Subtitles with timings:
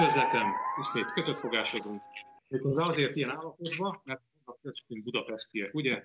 [0.00, 2.02] Üdvözletem, ismét kötött fogásozunk.
[2.48, 4.20] Méghozzá azért ilyen állapotban, mert
[4.62, 6.04] köztünk budapestiek, ugye?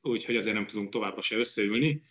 [0.00, 2.02] Úgyhogy azért nem tudunk továbbra se összeülni.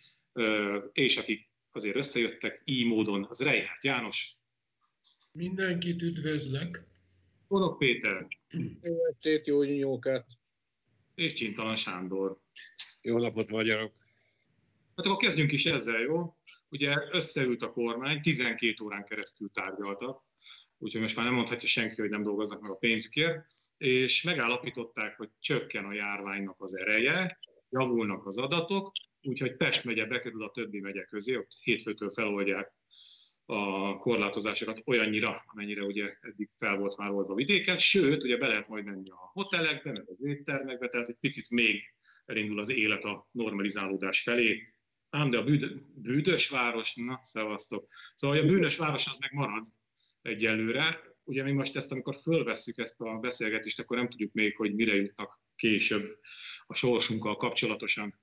[0.92, 4.36] És akik azért összejöttek így módon, az Reinhardt János.
[5.32, 6.86] Mindenkit üdvözlök.
[7.48, 8.26] Borok Péter.
[8.82, 10.26] Jó estét, jó nyújtókat.
[11.14, 12.40] És Csintalan Sándor.
[13.02, 13.92] Jó napot, magyarok.
[14.96, 16.36] Hát akkor kezdjünk is ezzel, jó?
[16.68, 20.26] Ugye összeült a kormány, 12 órán keresztül tárgyaltak,
[20.78, 23.44] úgyhogy most már nem mondhatja senki, hogy nem dolgoznak meg a pénzükért,
[23.76, 27.38] és megállapították, hogy csökken a járványnak az ereje,
[27.70, 32.72] javulnak az adatok, úgyhogy Pest megye bekerül a többi megye közé, ott hétfőtől feloldják
[33.50, 38.68] a korlátozásokat olyannyira, amennyire ugye eddig fel volt már oldva vidéken, sőt, ugye be lehet
[38.68, 41.82] majd menni a hotelekbe, meg az éttermekbe, tehát egy picit még
[42.24, 44.62] elindul az élet a normalizálódás felé,
[45.10, 47.86] ám de a bűd, bűdös város, na, szevasztok.
[48.16, 49.64] Szóval a bűnös város az meg marad
[50.22, 51.00] egyelőre.
[51.24, 54.94] Ugye mi most ezt, amikor fölvesszük ezt a beszélgetést, akkor nem tudjuk még, hogy mire
[54.94, 56.18] jutnak később
[56.66, 58.20] a sorsunkkal kapcsolatosan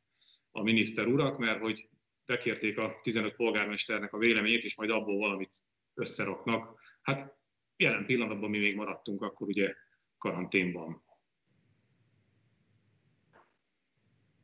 [0.52, 1.90] a miniszter urak, mert hogy
[2.26, 5.56] bekérték a 15 polgármesternek a véleményét, és majd abból valamit
[5.94, 6.82] összeraknak.
[7.02, 7.38] Hát
[7.76, 9.76] jelen pillanatban mi még maradtunk akkor ugye
[10.18, 11.04] karanténban.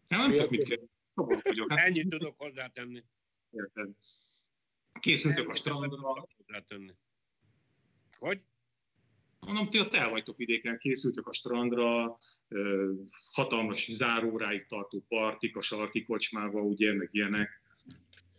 [0.07, 0.89] Nem, nem tudok mit kérdezni.
[1.67, 3.03] Hát, Ennyit tudok hozzátenni.
[3.49, 3.89] Érted.
[4.99, 6.27] Készültök a strandra.
[6.37, 6.95] Hozzátenni.
[8.21, 8.41] Hogy?
[9.39, 12.17] Mondom, ti ott el vagytok vidéken, készültök a strandra,
[13.33, 17.61] hatalmas záróráig tartó partik, a sarki kocsmába, ugye, meg ilyenek.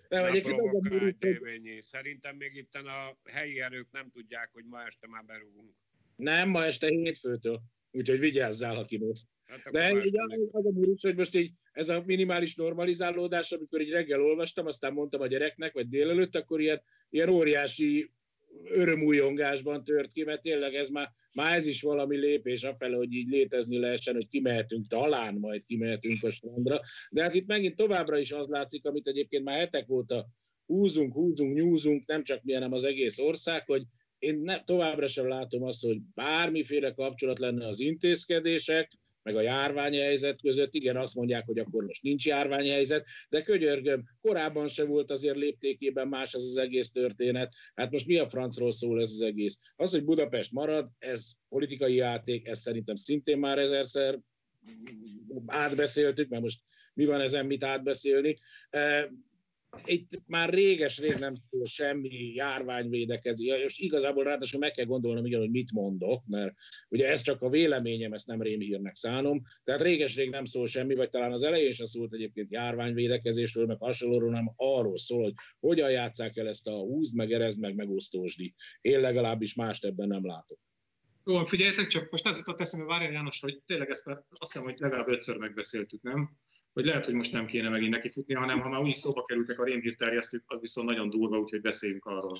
[0.08, 5.74] Nem, egyébként Szerintem még itt a helyi erők nem tudják, hogy ma este már berúgunk.
[6.16, 7.62] Nem, ma este hétfőtől.
[7.90, 9.26] Úgyhogy vigyázzál, ha kimész.
[9.44, 10.16] Hát De így
[10.50, 14.92] az a múlus, hogy most így ez a minimális normalizálódás, amikor így reggel olvastam, aztán
[14.92, 18.12] mondtam a gyereknek, vagy délelőtt, akkor ilyen, ilyen óriási
[18.64, 23.28] örömújongásban tört ki, mert tényleg ez már, már ez is valami lépés afele, hogy így
[23.28, 26.80] létezni lehessen, hogy kimehetünk, talán majd kimehetünk a strandra.
[27.10, 30.26] De hát itt megint továbbra is az látszik, amit egyébként már hetek óta
[30.66, 33.82] húzunk, húzunk, nyúzunk, nem csak mi, hanem az egész ország, hogy
[34.18, 40.40] én ne, továbbra sem látom azt, hogy bármiféle kapcsolat lenne az intézkedések, meg a járványhelyzet
[40.40, 40.74] között.
[40.74, 46.08] Igen, azt mondják, hogy akkor most nincs járványhelyzet, de könyörgöm, korábban se volt azért léptékében
[46.08, 47.54] más az az egész történet.
[47.74, 49.58] Hát most mi a francról szól ez az egész?
[49.76, 54.18] Az, hogy Budapest marad, ez politikai játék, ez szerintem szintén már ezerszer
[55.46, 56.60] átbeszéltük, mert most
[56.94, 58.36] mi van ezen mit átbeszélni
[59.84, 65.50] itt már réges-rég nem szól semmi járványvédekezés, és igazából ráadásul meg kell gondolnom, igen, hogy
[65.50, 66.54] mit mondok, mert
[66.88, 71.10] ugye ez csak a véleményem, ezt nem rémhírnek szánom, tehát réges-rég nem szól semmi, vagy
[71.10, 76.36] talán az elején sem szólt egyébként járványvédekezésről, meg hasonlóról, nem arról szól, hogy hogyan játszák
[76.36, 78.54] el ezt a húzd, meg erezd, meg megosztósdi.
[78.80, 80.58] Én legalábbis mást ebben nem látok.
[81.24, 84.78] Jó, figyeljetek csak, most az jutott eszembe, Várjál János, hogy tényleg ezt azt hiszem, hogy
[84.78, 86.36] legalább ötször megbeszéltük, nem?
[86.72, 89.64] Hogy lehet, hogy most nem kéne megint nekifutni, hanem ha már úgyis szóba kerültek a
[89.64, 92.38] rémhírterjesztők, az viszont nagyon durva, úgyhogy beszéljünk arról.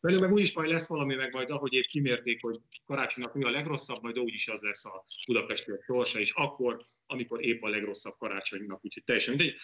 [0.00, 3.50] Velünk meg úgyis majd lesz valami, meg majd ahogy épp kimérték, hogy karácsonynak mi a
[3.50, 8.84] legrosszabb, majd úgyis az lesz a budapesti sorsa, és akkor, amikor épp a legrosszabb karácsonynak,
[8.84, 9.56] úgyhogy teljesen mindegy.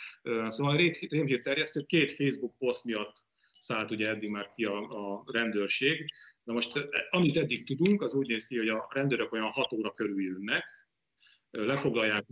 [0.49, 3.27] Szóval a rémhírterjesztők két Facebook poszt miatt
[3.59, 6.05] szállt ugye eddig már ki a, a rendőrség.
[6.45, 9.91] Na most, amit eddig tudunk, az úgy néz ki, hogy a rendőrök olyan 6 óra
[9.91, 10.65] körül jönnek,
[11.51, 12.27] lefoglalják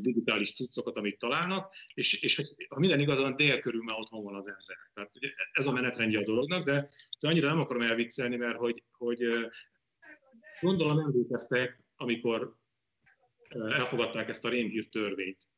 [0.00, 4.34] digitális cuccokat, amit találnak, és, és ha minden igaz, olyan dél körül már otthon van
[4.34, 4.76] az ember.
[4.94, 6.88] Tehát ugye ez a menetrendje a dolognak, de
[7.20, 9.18] annyira nem akarom elviccelni, mert hogy, hogy
[10.60, 12.54] gondolom emlékeztek, amikor
[13.48, 15.48] elfogadták ezt a rémhír törvényt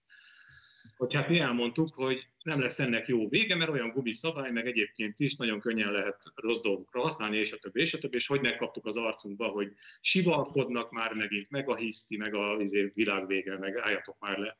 [0.96, 4.66] hogy hát mi elmondtuk, hogy nem lesz ennek jó vége, mert olyan gumi szabály, meg
[4.66, 8.26] egyébként is nagyon könnyen lehet rossz dolgokra használni, és a többi, és a többi, és
[8.26, 13.26] hogy megkaptuk az arcunkba, hogy sivalkodnak már megint, meg a hiszti, meg a izé, világ
[13.26, 14.56] vége, meg álljatok már le.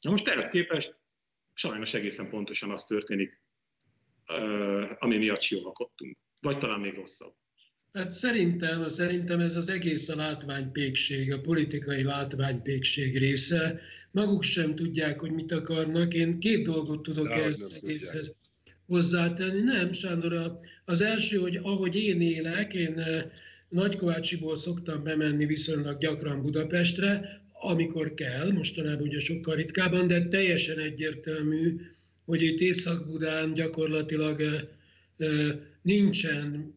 [0.00, 0.98] Na most ehhez képest
[1.54, 3.42] sajnos egészen pontosan az történik,
[4.98, 6.18] ami miatt sivalkodtunk.
[6.40, 7.34] Vagy talán még rosszabb.
[7.96, 13.80] Hát szerintem, szerintem ez az egész a látványpékség, a politikai látványpékség része.
[14.10, 16.14] Maguk sem tudják, hogy mit akarnak.
[16.14, 18.36] Én két dolgot tudok De ez egészhez
[18.86, 19.60] hozzátenni.
[19.60, 23.02] Nem, Sándor, az első, hogy ahogy én élek, én
[23.68, 31.80] Nagykovácsiból szoktam bemenni viszonylag gyakran Budapestre, amikor kell, mostanában ugye sokkal ritkábban, de teljesen egyértelmű,
[32.24, 34.68] hogy itt Észak-Budán gyakorlatilag
[35.82, 36.74] nincsen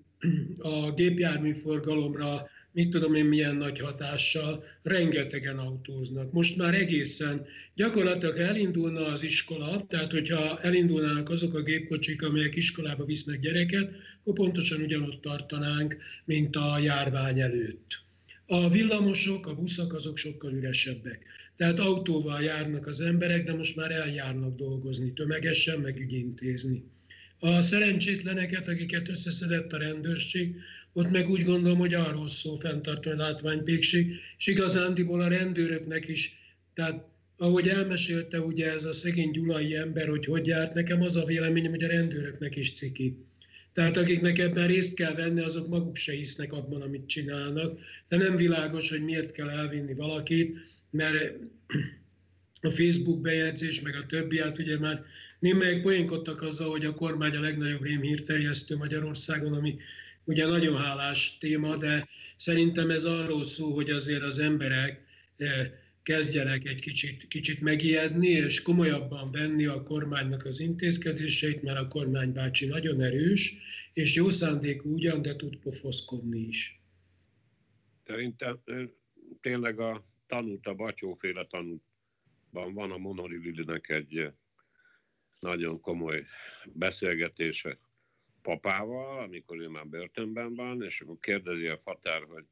[0.57, 6.31] a gépjárműforgalomra mit tudom én milyen nagy hatással, rengetegen autóznak.
[6.31, 7.45] Most már egészen
[7.75, 14.33] gyakorlatilag elindulna az iskola, tehát hogyha elindulnának azok a gépkocsik, amelyek iskolába visznek gyereket, akkor
[14.33, 18.01] pontosan ugyanott tartanánk, mint a járvány előtt.
[18.45, 21.25] A villamosok, a buszok azok sokkal üresebbek.
[21.56, 26.83] Tehát autóval járnak az emberek, de most már eljárnak dolgozni tömegesen, meg ügyintézni.
[27.39, 30.56] A szerencsétleneket, akiket összeszedett a rendőrség,
[30.94, 36.33] ott meg úgy gondolom, hogy arról szól fenntartó látványpékség, és igazándiból a rendőröknek is,
[36.74, 37.07] tehát
[37.38, 41.71] ahogy elmesélte ugye ez a szegény gyulai ember, hogy hogy járt, nekem az a véleményem,
[41.71, 43.18] hogy a rendőröknek is ciki.
[43.74, 47.80] Tehát akiknek ebben részt kell venni, azok maguk se hisznek abban, amit csinálnak.
[48.07, 50.57] De nem világos, hogy miért kell elvinni valakit,
[50.89, 51.33] mert
[52.62, 55.03] a Facebook bejegyzés, meg a többi, hát ugye már
[55.39, 59.77] némelyek poénkodtak azzal, hogy a kormány a legnagyobb rémhírterjesztő Magyarországon, ami
[60.24, 62.07] ugye nagyon hálás téma, de
[62.38, 65.06] szerintem ez arról szól, hogy azért az emberek
[65.38, 65.71] eh,
[66.03, 72.33] kezdjenek egy kicsit, kicsit megijedni, és komolyabban venni a kormánynak az intézkedéseit, mert a kormány
[72.33, 73.56] bácsi nagyon erős,
[73.94, 76.81] és jó szándékú ugyan, de tud pofoszkodni is.
[78.06, 78.59] Szerintem
[79.42, 84.31] tényleg a tanult, a batyóféle tanultban van a monolilinek egy
[85.39, 86.25] nagyon komoly
[86.65, 87.77] beszélgetése
[88.41, 92.45] papával, amikor ő már börtönben van, és akkor kérdezi a fatár, hogy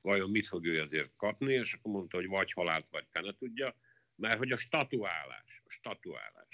[0.00, 3.76] vajon mit fog ő ezért kapni, és akkor mondta, hogy vagy halált, vagy fene tudja,
[4.14, 6.48] mert hogy a statuálás, a statuálás.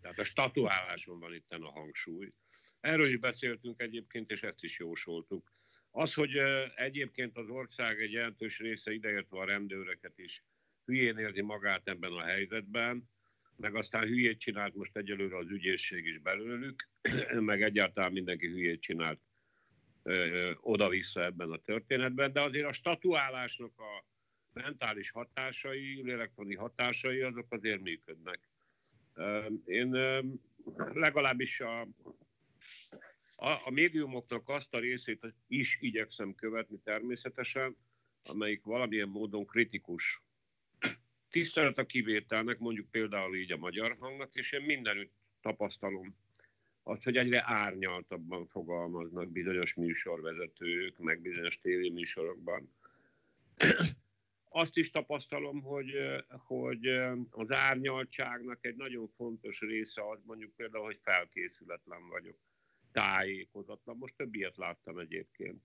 [0.00, 2.32] Tehát a statuáláson van itt a hangsúly.
[2.80, 5.52] Erről is beszéltünk egyébként, és ezt is jósoltuk.
[5.90, 6.36] Az, hogy
[6.74, 10.44] egyébként az ország egy jelentős része, ideértve a rendőröket is,
[10.84, 13.10] hülyén érzi magát ebben a helyzetben,
[13.60, 16.88] meg aztán hülyét csinált most egyelőre az ügyészség is belőlük,
[17.50, 19.20] meg egyáltalán mindenki hülyét csinált
[20.60, 24.04] oda-vissza ebben a történetben, de azért a statuálásnak a
[24.52, 28.40] mentális hatásai, lélektani hatásai, azok azért működnek.
[29.64, 29.90] Én
[30.92, 31.80] legalábbis a,
[33.36, 37.76] a, a médiumoknak azt a részét is igyekszem követni természetesen,
[38.22, 40.22] amelyik valamilyen módon kritikus.
[41.30, 46.16] Tisztelet a kivételnek, mondjuk például így a magyar hangnak, és én mindenütt tapasztalom
[46.82, 52.74] az, hogy egyre árnyaltabban fogalmaznak bizonyos műsorvezetők, meg bizonyos tévéműsorokban.
[54.48, 55.92] Azt is tapasztalom, hogy,
[56.28, 56.86] hogy
[57.30, 62.36] az árnyaltságnak egy nagyon fontos része az mondjuk például, hogy felkészületlen vagyok,
[62.92, 63.96] tájékozatlan.
[63.96, 65.62] Most több ilyet láttam egyébként.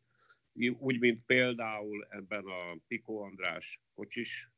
[0.78, 4.50] Úgy, mint például ebben a Piko András kocsis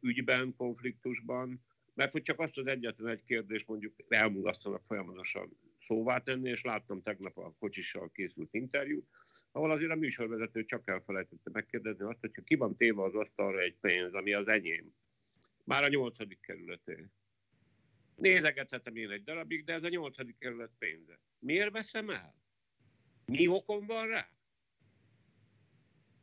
[0.00, 1.64] ügyben, konfliktusban,
[1.94, 7.02] mert hogy csak azt az egyetlen egy kérdést mondjuk elmulasztanak folyamatosan szóvá tenni, és láttam
[7.02, 9.08] tegnap a kocsissal készült interjút,
[9.52, 13.76] ahol azért a műsorvezető csak elfelejtette megkérdezni azt, hogyha ki van téve az asztalra egy
[13.80, 14.94] pénz, ami az enyém.
[15.64, 17.06] Már a nyolcadik kerületé.
[18.16, 21.18] Nézegethetem én egy darabig, de ez a nyolcadik kerület pénze.
[21.38, 22.34] Miért veszem el?
[23.24, 24.28] Mi okom van rá?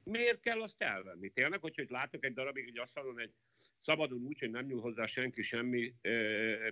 [0.09, 1.29] Miért kell azt elvenni?
[1.29, 3.33] Tényleg, hogy, hogy látok egy darabig egy asztalon egy
[3.77, 5.93] szabadon úgy, hogy nem nyúl hozzá senki semmi,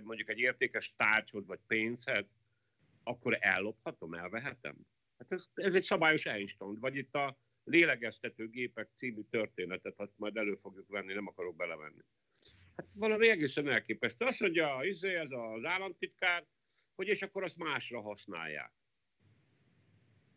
[0.02, 2.26] mondjuk egy értékes tárgyhoz vagy pénzhez,
[3.02, 4.76] akkor ellophatom, elvehetem?
[5.18, 10.36] Hát ez, ez egy szabályos Einstein, vagy itt a lélegeztető gépek című történetet, azt majd
[10.36, 12.02] elő fogjuk venni, nem akarok belevenni.
[12.76, 14.24] Hát valami egészen elképesztő.
[14.24, 16.46] Azt mondja izé, ez az államtitkár,
[16.94, 18.72] hogy és akkor azt másra használják.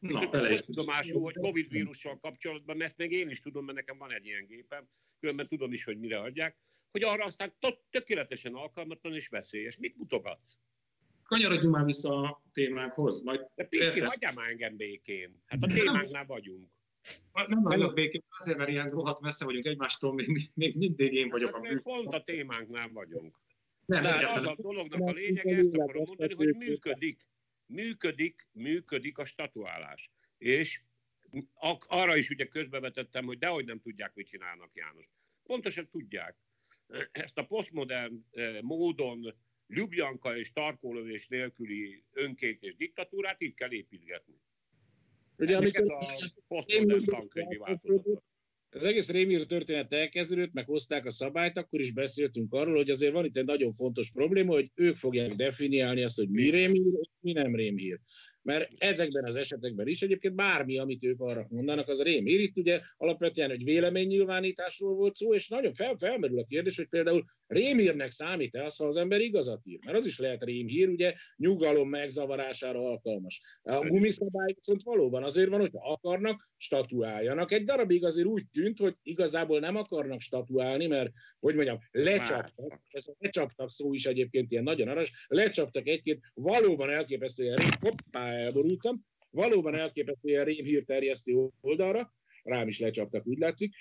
[0.02, 3.78] Na, bele is tudomásul, hogy Covid vírussal kapcsolatban, mert ezt még én is tudom, mert
[3.78, 4.88] nekem van egy ilyen gépem,
[5.20, 6.58] különben tudom is, hogy mire adják,
[6.92, 7.54] hogy arra aztán
[7.90, 9.78] tökéletesen alkalmatlan és veszélyes.
[9.78, 10.58] Mit mutogatsz?
[11.24, 13.24] Kanyarodjunk már vissza a témánkhoz.
[13.24, 15.42] Majd De Pisti, hagyjál már engem békén.
[15.46, 16.70] Hát a témánknál vagyunk.
[17.48, 21.56] Nem vagyok békén, azért, mert ilyen rohadt messze vagyunk egymástól, még, még mindig én vagyok
[21.56, 23.40] hát, a Pont a témánknál vagyunk.
[23.86, 27.28] Nem, De az a dolognak a lényege, ezt akarom mondani, hogy működik
[27.72, 30.10] működik, működik a statuálás.
[30.38, 30.82] És
[31.88, 35.10] arra is ugye közbevetettem, hogy dehogy nem tudják, mit csinálnak János.
[35.44, 36.38] Pontosan tudják.
[37.12, 39.36] Ezt a posztmodern eh, módon
[39.68, 44.42] Ljubljanka és tarkólövés nélküli önkét és diktatúrát így kell építgetni.
[45.38, 48.24] Ugye, amikor a posztmodern tankönyvi változatot
[48.76, 53.14] az egész Rémír történet elkezdődött, meg hozták a szabályt, akkor is beszéltünk arról, hogy azért
[53.14, 57.10] van itt egy nagyon fontos probléma, hogy ők fogják definiálni azt, hogy mi Rémír, és
[57.20, 58.00] mi nem Rémír.
[58.42, 62.40] Mert ezekben az esetekben is egyébként bármi, amit ők arra mondanak, az a rémhír.
[62.40, 67.24] Itt ugye alapvetően egy véleménynyilvánításról volt szó, és nagyon fel, felmerül a kérdés, hogy például
[67.48, 69.80] rémhírnek számít-e az, ha az ember igazat ír?
[69.86, 73.42] Mert az is lehet rémhír, ugye nyugalom megzavarására alkalmas.
[73.62, 77.52] A gumiszabály viszont valóban azért van, hogy akarnak, statuáljanak.
[77.52, 83.08] Egy darabig azért úgy tűnt, hogy igazából nem akarnak statuálni, mert, hogy mondjam, lecsaptak, ez
[83.08, 89.76] a lecsaptak szó is egyébként ilyen nagyon aras, lecsaptak egy-két valóban elképesztően, hoppá, elborultam, valóban
[89.76, 93.74] elképesztően rémhírterjesztő oldalra, rám is lecsaptak, úgy látszik,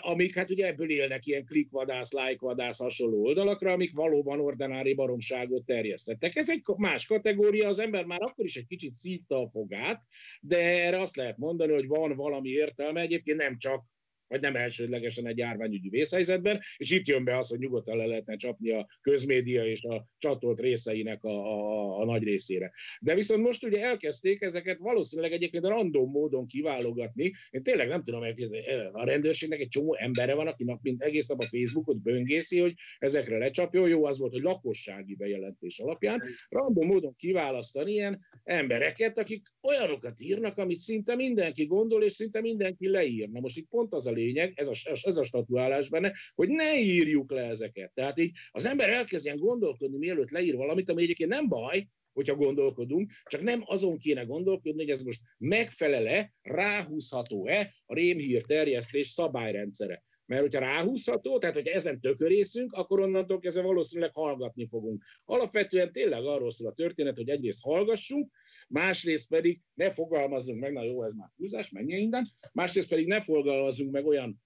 [0.00, 6.36] amik hát ugye ebből élnek ilyen klikvadász, lájkvadász hasonló oldalakra, amik valóban ordinári baromságot terjesztettek.
[6.36, 10.02] Ez egy más kategória, az ember már akkor is egy kicsit szívta a fogát,
[10.40, 13.84] de erre azt lehet mondani, hogy van valami értelme, egyébként nem csak
[14.28, 18.36] vagy nem elsődlegesen egy járványügyi vészhelyzetben, és itt jön be az, hogy nyugodtan le lehetne
[18.36, 22.72] csapni a közmédia és a csatolt részeinek a, a, a nagy részére.
[23.00, 27.32] De viszont most ugye elkezdték ezeket valószínűleg egyébként random módon kiválogatni.
[27.50, 31.26] Én tényleg nem tudom elképzelni, a rendőrségnek egy csomó embere van, aki nap, mint egész
[31.26, 33.88] nap a Facebookot böngészi, hogy ezekre lecsapjon.
[33.88, 40.58] Jó az volt, hogy lakossági bejelentés alapján random módon kiválasztani ilyen embereket, akik olyanokat írnak,
[40.58, 43.28] amit szinte mindenki gondol, és szinte mindenki leír.
[43.28, 44.72] Na most itt pont az a lényeg, ez a,
[45.02, 47.92] ez a statuálás benne, hogy ne írjuk le ezeket.
[47.94, 53.10] Tehát így az ember elkezdjen gondolkodni, mielőtt leír valamit, ami egyébként nem baj, hogyha gondolkodunk,
[53.24, 60.02] csak nem azon kéne gondolkodni, hogy ez most megfelele, ráhúzható-e a rémhír terjesztés szabályrendszere.
[60.26, 65.04] Mert hogyha ráhúzható, tehát hogyha ezen tökörészünk, akkor onnantól kezdve valószínűleg hallgatni fogunk.
[65.24, 68.30] Alapvetően tényleg arról szól a történet, hogy egyrészt hallgassunk,
[68.68, 73.20] másrészt pedig ne fogalmazzunk meg, na jó, ez már húzás, mennyi minden, másrészt pedig ne
[73.20, 74.42] fogalmazzunk meg olyan,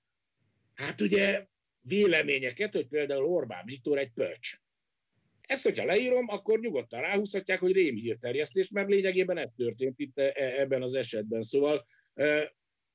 [0.75, 1.47] hát ugye
[1.81, 4.61] véleményeket, hogy például Orbán Viktor egy pöcs.
[5.41, 10.61] Ezt, hogyha leírom, akkor nyugodtan ráhúzhatják, hogy rémhírterjesztés, mert lényegében ez történt itt e, e,
[10.61, 11.43] ebben az esetben.
[11.43, 11.87] Szóval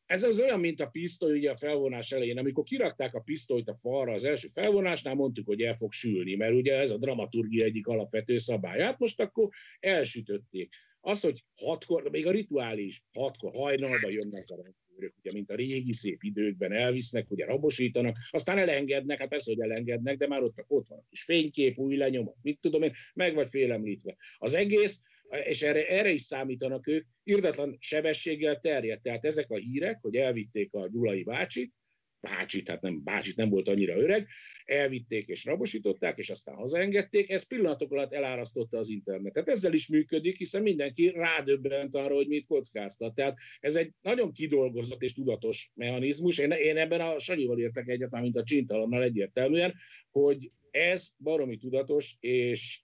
[0.06, 2.38] ez az olyan, mint a pisztoly ugye a felvonás elején.
[2.38, 6.54] Amikor kirakták a pisztolyt a falra az első felvonásnál, mondtuk, hogy el fog sülni, mert
[6.54, 10.76] ugye ez a dramaturgia egyik alapvető szabályát, most akkor elsütötték.
[11.08, 15.94] Az, hogy hatkor, még a rituális hatkor hajnalba jönnek a rendőrök, ugye, mint a régi
[15.94, 20.88] szép időkben elvisznek, ugye rabosítanak, aztán elengednek, hát persze, hogy elengednek, de már ott, ott
[20.88, 24.16] van a kis fénykép, új lenyomat, mit tudom én, meg vagy félemlítve.
[24.38, 25.02] Az egész,
[25.44, 29.02] és erre, erre is számítanak ők, irdatlan sebességgel terjed.
[29.02, 31.74] Tehát ezek a hírek, hogy elvitték a Gyulai bácsit,
[32.20, 34.28] bácsit, tehát nem, bácsit nem volt annyira öreg,
[34.66, 39.48] elvitték és rabosították, és aztán hazaengedték, ez pillanatok alatt elárasztotta az internetet.
[39.48, 43.16] Ezzel is működik, hiszen mindenki rádöbbent arra, hogy mit kockáztat.
[43.16, 46.38] Tehát ez egy nagyon kidolgozott és tudatos mechanizmus.
[46.38, 49.74] Én, én ebben a Sanyival értek egyáltalán, mint a Csintalannal egyértelműen,
[50.12, 52.82] hogy ez baromi tudatos, és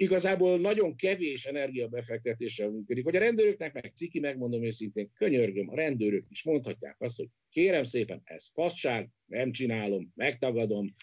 [0.00, 3.04] igazából nagyon kevés energiabefektetéssel működik.
[3.04, 7.84] Hogy a rendőröknek meg ciki, megmondom őszintén, könyörgöm, a rendőrök is mondhatják azt, hogy kérem
[7.84, 10.94] szépen, ez fasság, nem csinálom, megtagadom,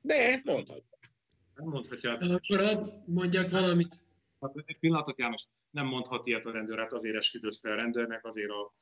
[0.00, 1.12] de mondhatják.
[1.54, 2.12] Nem mondhatja.
[2.12, 3.94] Akkor mondjak valamit.
[4.40, 8.50] Hát egy pillanatot, János, nem mondhat ilyet a rendőr, hát azért esküdözte a rendőrnek, azért
[8.50, 8.72] a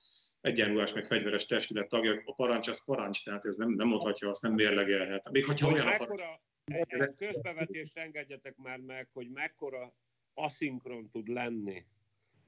[0.41, 4.43] egyenruhás meg fegyveres testület tagja, a parancs az parancs, tehát ez nem, nem mondhatja, azt
[4.43, 5.31] nem mérlegelhet.
[5.31, 9.95] Még hogyha olyan a parancs egy közbevetést engedjetek már meg, hogy mekkora
[10.35, 11.87] aszinkron tud lenni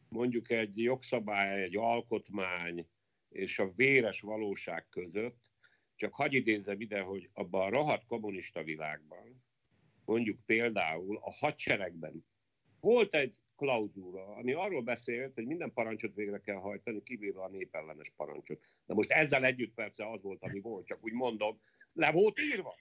[0.09, 2.89] mondjuk egy jogszabály, egy alkotmány
[3.29, 5.51] és a véres valóság között,
[5.95, 9.45] csak hagyj idézzem ide, hogy abban a rohadt kommunista világban,
[10.05, 12.25] mondjuk például a hadseregben
[12.81, 18.13] volt egy klauzúra, ami arról beszélt, hogy minden parancsot végre kell hajtani, kivéve a népellenes
[18.17, 18.61] parancsot.
[18.87, 21.61] De most ezzel együtt persze az volt, ami volt, csak úgy mondom,
[21.93, 22.75] le volt írva.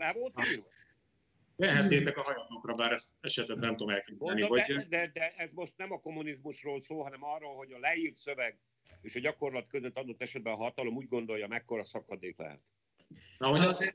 [0.00, 0.62] Le volt írva.
[1.56, 4.42] Vehetnétek a hajatokra, bár ezt esetleg nem tudom elképzelni.
[4.42, 4.62] Hogy...
[4.66, 8.58] De, de, de, ez most nem a kommunizmusról szól, hanem arról, hogy a leírt szöveg
[9.00, 12.60] és a gyakorlat között adott esetben a hatalom úgy gondolja, mekkora szakadék lehet.
[13.38, 13.94] Na, hogy azért,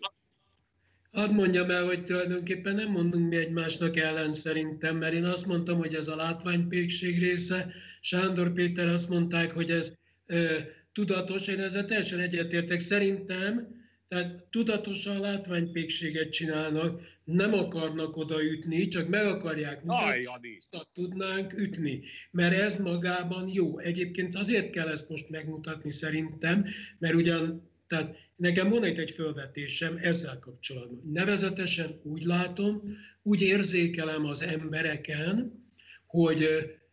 [1.11, 5.77] Hadd mondjam el, hogy tulajdonképpen nem mondunk mi egymásnak ellen szerintem, mert én azt mondtam,
[5.77, 9.93] hogy ez a látványpékség része, Sándor Péter azt mondták, hogy ez
[10.25, 10.59] ö,
[10.91, 12.79] tudatos, én ezzel teljesen egyetértek.
[12.79, 13.75] Szerintem
[14.15, 20.25] tehát tudatosan látványpékséget csinálnak, nem akarnak odaütni, csak meg akarják mutatni,
[20.69, 22.01] hogy tudnánk ütni.
[22.31, 23.79] Mert ez magában jó.
[23.79, 26.65] Egyébként azért kell ezt most megmutatni szerintem,
[26.99, 31.11] mert ugyan, tehát nekem van egy, egy fölvetésem ezzel kapcsolatban.
[31.11, 35.63] Nevezetesen úgy látom, úgy érzékelem az embereken,
[36.07, 36.47] hogy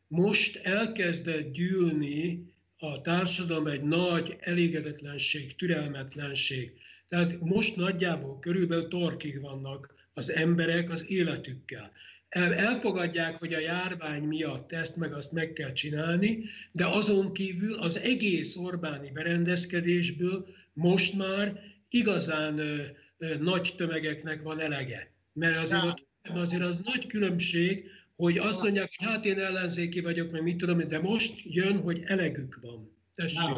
[0.07, 6.73] most elkezdett gyűlni a társadalom egy nagy elégedetlenség, türelmetlenség.
[7.13, 11.93] Tehát most nagyjából körülbelül torkig vannak az emberek az életükkel.
[12.29, 17.99] elfogadják, hogy a járvány miatt ezt meg azt meg kell csinálni, de azon kívül az
[17.99, 22.83] egész Orbáni berendezkedésből most már igazán ö,
[23.19, 25.13] ö, nagy tömegeknek van elege.
[25.33, 30.43] Mert azért, azért az nagy különbség, hogy azt mondják, hogy hát én ellenzéki vagyok, meg
[30.43, 32.97] mit tudom, de most jön, hogy elegük van.
[33.15, 33.55] Tessék.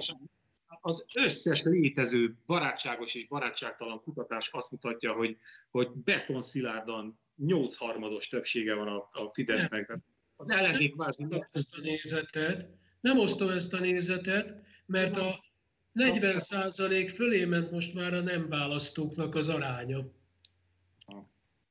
[0.87, 5.37] Az összes létező barátságos és barátságtalan kutatás azt mutatja, hogy,
[5.71, 9.89] hogy betonszilárdan nyolc harmados többsége van a, a Fidesznek.
[9.89, 10.05] Nem.
[10.37, 11.25] Az ellenzék kvázi...
[11.25, 12.69] Nem ezt a nézetet,
[13.01, 15.45] nem osztom ezt a nézetet, mert a
[15.93, 20.05] 40 százalék fölé ment most már a nem választóknak az aránya.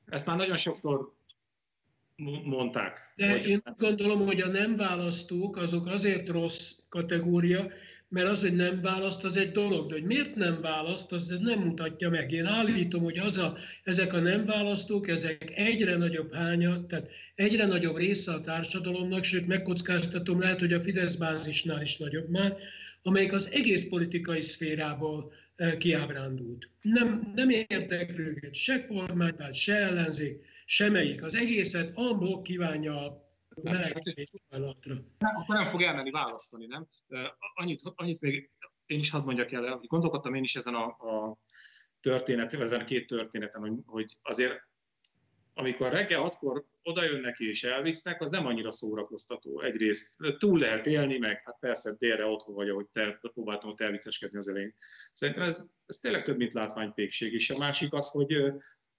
[0.06, 1.14] Ezt már nagyon sokszor
[2.44, 3.14] mondták.
[3.16, 3.48] De hogy...
[3.48, 7.72] én gondolom, hogy a nem választók azok azért rossz kategória,
[8.14, 11.40] mert az, hogy nem választ, az egy dolog, de hogy miért nem választ, az ez
[11.40, 12.32] nem mutatja meg.
[12.32, 17.66] Én állítom, hogy az a, ezek a nem választók, ezek egyre nagyobb hánya, tehát egyre
[17.66, 22.58] nagyobb része a társadalomnak, sőt megkockáztatom, lehet, hogy a Fidesz bázisnál is nagyobb már,
[23.02, 26.70] amelyik az egész politikai szférából eh, kiábrándult.
[26.82, 31.24] Nem, nem értek őket, se kormánypárt, se ellenzék, semmelyik.
[31.24, 33.23] Az egészet amból kívánja
[33.62, 34.96] melegítésvállalatra.
[35.20, 36.88] Akkor nem fog elmenni választani, nem?
[37.54, 38.52] Annyit, annyit még
[38.86, 41.38] én is hadd mondjak el, gondolkodtam én is ezen a, a
[42.02, 44.72] történet, ezen a két történeten, hogy azért
[45.54, 49.62] amikor reggel hatkor oda jönnek és elvisznek, az nem annyira szórakoztató.
[49.62, 54.38] Egyrészt túl lehet élni, meg hát persze délre otthon vagy, ahogy te próbáltam ott elvicceskedni
[54.38, 54.76] az elején.
[55.14, 57.34] Szerintem ez, ez tényleg több, mint látványpékség.
[57.34, 58.34] És a másik az, hogy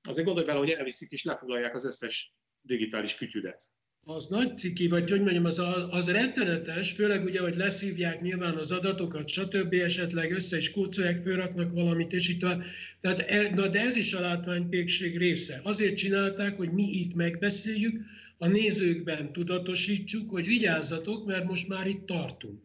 [0.02, 3.70] azért gondolj bele, hogy elviszik és lefoglalják az összes digitális kütyüdet
[4.04, 8.70] az nagy ciki, vagy hogy mondjam, az, az rettenetes, főleg ugye, hogy leszívják nyilván az
[8.70, 9.72] adatokat, stb.
[9.72, 12.62] esetleg össze is kócolják, fölraknak valamit, és itt van.
[13.00, 15.60] Tehát, e, na, de ez is a látványpékség része.
[15.62, 18.00] Azért csinálták, hogy mi itt megbeszéljük,
[18.38, 22.62] a nézőkben tudatosítsuk, hogy vigyázzatok, mert most már itt tartunk.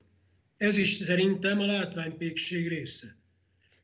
[0.58, 3.18] Ez is szerintem a látványpékség része.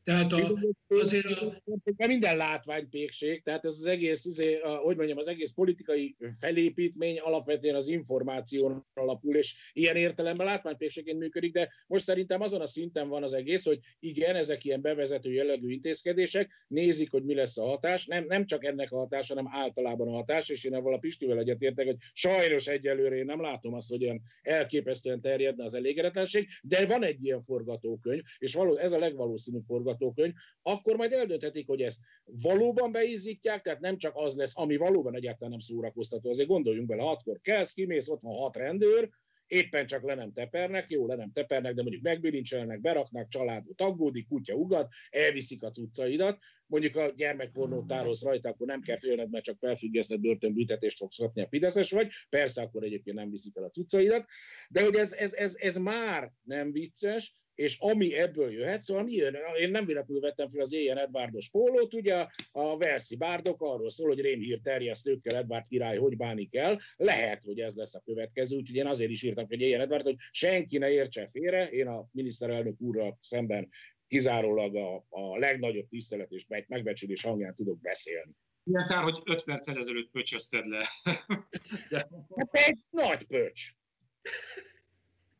[0.05, 1.61] Tehát a, azért a...
[2.07, 7.87] Minden látványpékség, tehát ez az egész, izé, hogy mondjam, az egész politikai felépítmény alapvetően az
[7.87, 13.33] információn alapul, és ilyen értelemben látványpékségként működik, de most szerintem azon a szinten van az
[13.33, 18.25] egész, hogy igen, ezek ilyen bevezető jellegű intézkedések, nézik, hogy mi lesz a hatás, nem,
[18.25, 21.85] nem csak ennek a hatás, hanem általában a hatás, és én ebből a Pistivel egyetértek,
[21.85, 27.03] hogy sajnos egyelőre én nem látom azt, hogy olyan elképesztően terjedne az elégedetlenség, de van
[27.03, 31.99] egy ilyen forgatókönyv, és való, ez a legvalószínűbb forgatókönyv, forgatókönyv, akkor majd eldönthetik, hogy ezt
[32.23, 36.29] valóban beízítják, tehát nem csak az lesz, ami valóban egyáltalán nem szórakoztató.
[36.29, 39.09] Azért gondoljunk bele, hatkor kelsz, kimész, ott van hat rendőr,
[39.47, 44.27] éppen csak le nem tepernek, jó, le nem tepernek, de mondjuk megbilincselnek, beraknak, családot aggódik,
[44.27, 49.43] kutya ugat, elviszik a cuccaidat, mondjuk a gyermekpornót tárolsz rajta, akkor nem kell félned, mert
[49.43, 53.69] csak felfüggesztett börtönbüntetést fogsz kapni a Fideszes vagy, persze akkor egyébként nem viszik el a
[53.69, 54.25] cuccaidat,
[54.69, 59.13] de hogy ez, ez, ez, ez már nem vicces, és ami ebből jöhet, szóval mi
[59.13, 59.37] jön?
[59.59, 64.07] Én nem véletlenül vettem fel az éjjel Edvardos pólót, ugye a Verszi bárdok arról szól,
[64.07, 68.75] hogy rémhír terjesztőkkel Edvard király hogy bánik el, lehet, hogy ez lesz a következő, úgyhogy
[68.75, 72.81] én azért is írtam egy éjjel Edvard, hogy senki ne értse félre, én a miniszterelnök
[72.81, 73.69] úrral szemben
[74.07, 78.31] kizárólag a, a legnagyobb tisztelet és megbecsülés hangján tudok beszélni.
[78.63, 80.87] Ilyen kár, hogy öt perccel ezelőtt pöcsözted le.
[81.89, 82.07] De...
[82.35, 83.71] Hát egy nagy pöcs.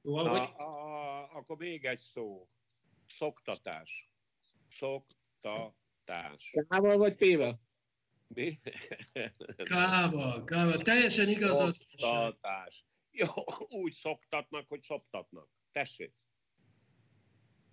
[0.06, 0.40] Szóval, hogy...
[0.40, 2.50] a, a, akkor még egy szó.
[3.08, 4.10] Szoktatás.
[4.70, 6.56] Szoktatás.
[6.68, 7.62] Kával vagy pével?
[8.28, 8.60] Mi?
[9.64, 10.82] Kával, kával.
[10.82, 11.76] Teljesen igazad.
[11.96, 12.86] Szoktatás.
[13.12, 13.28] Jó,
[13.70, 15.50] úgy szoktatnak, hogy szoptatnak.
[15.72, 16.14] Tessék.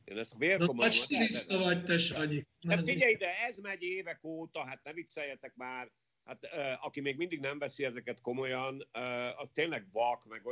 [0.05, 0.77] Én ezt vérkomolyan...
[0.77, 2.47] Nagy stiliszta vagy, te Sanyi.
[2.69, 5.93] Hát figyelj, de ez megy évek óta, hát ne vicceljetek már.
[6.25, 6.45] Hát
[6.81, 8.89] aki még mindig nem veszi ezeket komolyan,
[9.37, 10.43] az tényleg vak, meg,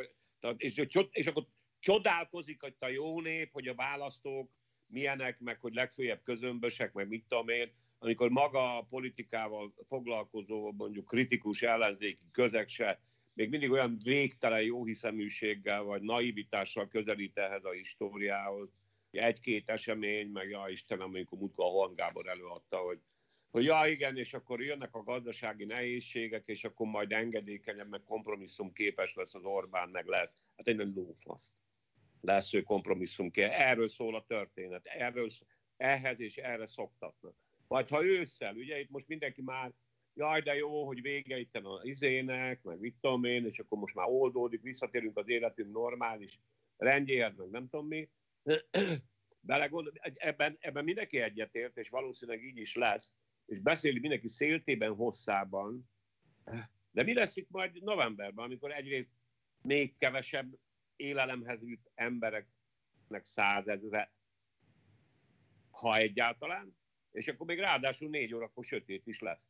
[0.56, 0.76] és,
[1.10, 1.46] és akkor
[1.80, 4.50] csodálkozik hogy a jó nép, hogy a választók
[4.86, 11.06] milyenek, meg hogy legfőjebb közömbösek, meg mit tudom én, amikor maga a politikával foglalkozó, mondjuk
[11.06, 13.00] kritikus ellenzéki közeg se
[13.32, 18.68] még mindig olyan végtelen jóhiszeműséggel vagy naivitással közelít ehhez a históriához.
[19.10, 23.00] Egy-két esemény, meg ja Istenem, amikor Mutka Horn Gábor előadta, hogy,
[23.50, 28.72] hogy ja igen, és akkor jönnek a gazdasági nehézségek, és akkor majd engedékenyebb, meg kompromisszum
[28.72, 30.32] képes lesz az Orbán, meg lesz.
[30.56, 31.52] Hát egy lófasz
[32.20, 33.50] lesz ő kompromisszum kell.
[33.50, 35.28] Erről szól a történet, erről,
[35.76, 37.34] ehhez és erre szoktatnak.
[37.68, 39.72] Vagy ha ősszel, ugye itt most mindenki már,
[40.14, 43.94] jaj, de jó, hogy vége itt a izének, meg mit tudom én, és akkor most
[43.94, 46.40] már oldódik, visszatérünk az életünk normális
[46.76, 48.08] rendjéhez, meg nem tudom mi.
[49.40, 53.12] Belegondol, ebben, ebben mindenki egyetért, és valószínűleg így is lesz,
[53.46, 55.90] és beszéli mindenki széltében, hosszában,
[56.92, 59.10] De mi lesz itt majd novemberben, amikor egyrészt
[59.62, 60.58] még kevesebb
[61.00, 64.12] élelemhez jut embereknek százezre,
[65.70, 66.76] ha egyáltalán,
[67.12, 69.46] és akkor még ráadásul négy órakor sötét is lesz.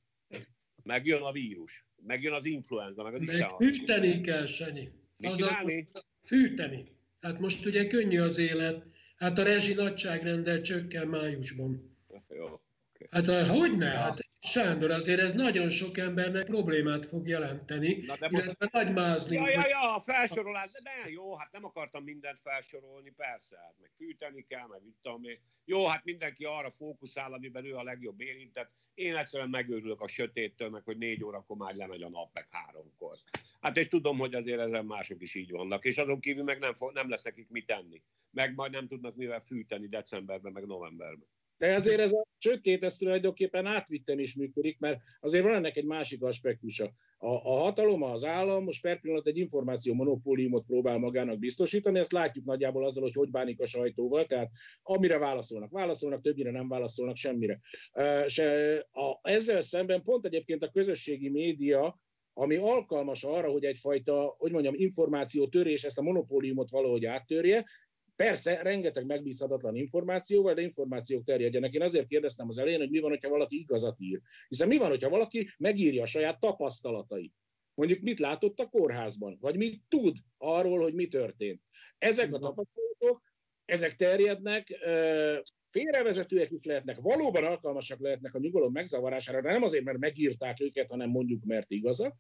[0.83, 4.89] Megjön a vírus, megjön az influenza, meg az meg Isten fűteni kell, Sanyi.
[5.19, 5.73] Azaz
[6.23, 6.85] fűteni.
[7.21, 8.85] Hát most ugye könnyű az élet.
[9.17, 11.97] Hát a rezsi nagyságrendel csökken májusban.
[12.29, 12.61] Jó.
[13.11, 13.91] Hát hogy ne?
[13.91, 18.73] Hát Sándor, azért ez nagyon sok embernek problémát fog jelenteni, Na de illetve most...
[18.73, 19.37] nagy mázni.
[19.37, 23.75] Ja, ja, ja, a felsorolás, de ne, jó, hát nem akartam mindent felsorolni, persze, hát
[23.81, 25.39] meg fűteni kell, meg mit tudom én.
[25.65, 28.71] Jó, hát mindenki arra fókuszál, amiben ő a legjobb érintett.
[28.95, 33.17] Én egyszerűen megőrülök a sötéttől, meg hogy négy órakor már lemegy a nap, meg háromkor.
[33.61, 36.75] Hát és tudom, hogy azért ezen mások is így vannak, és azon kívül meg nem,
[36.93, 38.03] nem lesz nekik mit tenni.
[38.31, 41.29] Meg majd nem tudnak mivel fűteni decemberben, meg novemberben.
[41.61, 45.85] De ezért ez a sötét, ez tulajdonképpen átvitten is működik, mert azért van ennek egy
[45.85, 46.93] másik aspektusa.
[47.19, 52.13] A, a hatalom, az állam most per pillanat egy információ monopóliumot próbál magának biztosítani, ezt
[52.13, 54.51] látjuk nagyjából azzal, hogy hogy bánik a sajtóval, tehát
[54.83, 57.61] amire válaszolnak, válaszolnak, többire nem válaszolnak semmire.
[58.27, 62.01] Se, a, ezzel szemben pont egyébként a közösségi média,
[62.33, 67.67] ami alkalmas arra, hogy egyfajta, hogy mondjam, információ törés ezt a monopóliumot valahogy áttörje,
[68.21, 71.73] Persze, rengeteg megbízhatatlan információval, de információk terjedjenek.
[71.73, 74.21] Én azért kérdeztem az elején, hogy mi van, hogyha valaki igazat ír.
[74.49, 77.35] Hiszen mi van, hogyha valaki megírja a saját tapasztalatait.
[77.75, 81.61] Mondjuk mit látott a kórházban, vagy mit tud arról, hogy mi történt.
[81.99, 83.23] Ezek a tapasztalatok,
[83.65, 84.69] ezek terjednek,
[85.71, 90.91] félrevezetőek is lehetnek, valóban alkalmasak lehetnek a nyugalom megzavarására, de nem azért, mert megírták őket,
[90.91, 92.15] hanem mondjuk, mert igazak.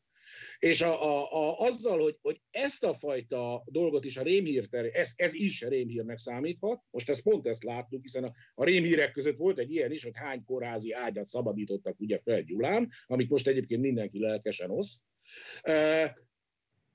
[0.58, 5.12] És a, a, a, azzal, hogy, hogy ezt a fajta dolgot is a rémhír, ez,
[5.16, 9.58] ez is rémhírnek számíthat, most ezt pont ezt láttuk, hiszen a, a rémhírek között volt
[9.58, 14.20] egy ilyen is, hogy hány kórházi ágyat szabadítottak ugye fel Gyulán, amit most egyébként mindenki
[14.20, 15.02] lelkesen oszt.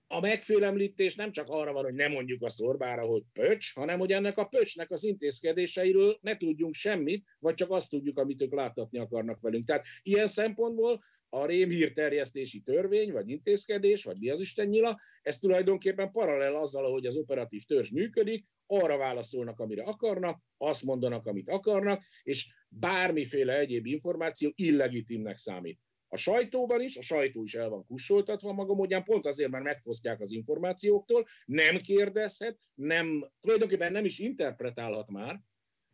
[0.07, 4.11] A megfélemlítés nem csak arra van, hogy nem mondjuk azt Orbára, hogy pöcs, hanem hogy
[4.11, 8.99] ennek a pöcsnek az intézkedéseiről ne tudjunk semmit, vagy csak azt tudjuk, amit ők láttatni
[8.99, 9.65] akarnak velünk.
[9.65, 11.03] Tehát ilyen szempontból
[11.35, 16.91] a rémhír terjesztési törvény, vagy intézkedés, vagy mi az Isten nyila, ez tulajdonképpen paralel azzal,
[16.91, 23.57] hogy az operatív törzs működik, arra válaszolnak, amire akarnak, azt mondanak, amit akarnak, és bármiféle
[23.57, 25.79] egyéb információ illegitimnek számít.
[26.07, 30.21] A sajtóban is, a sajtó is el van kussoltatva maga módján, pont azért, mert megfosztják
[30.21, 35.39] az információktól, nem kérdezhet, nem, tulajdonképpen nem is interpretálhat már,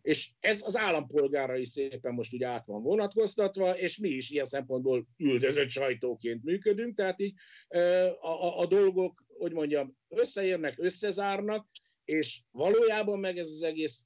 [0.01, 4.45] és ez az állampolgára is szépen most ugye át van vonatkoztatva, és mi is ilyen
[4.45, 7.33] szempontból üldözött sajtóként működünk, tehát így
[7.67, 11.67] a, a, a dolgok, hogy mondjam, összeérnek, összezárnak,
[12.05, 14.05] és valójában meg ez az egész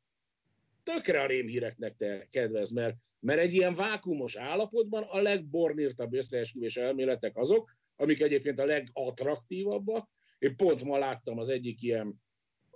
[0.84, 7.38] tökre a rémhíreknek te kedvez, mert, mert egy ilyen vákumos állapotban a legbornírtabb összeesküvés elméletek
[7.38, 10.10] azok, amik egyébként a legattraktívabbak.
[10.38, 12.24] Én pont ma láttam az egyik ilyen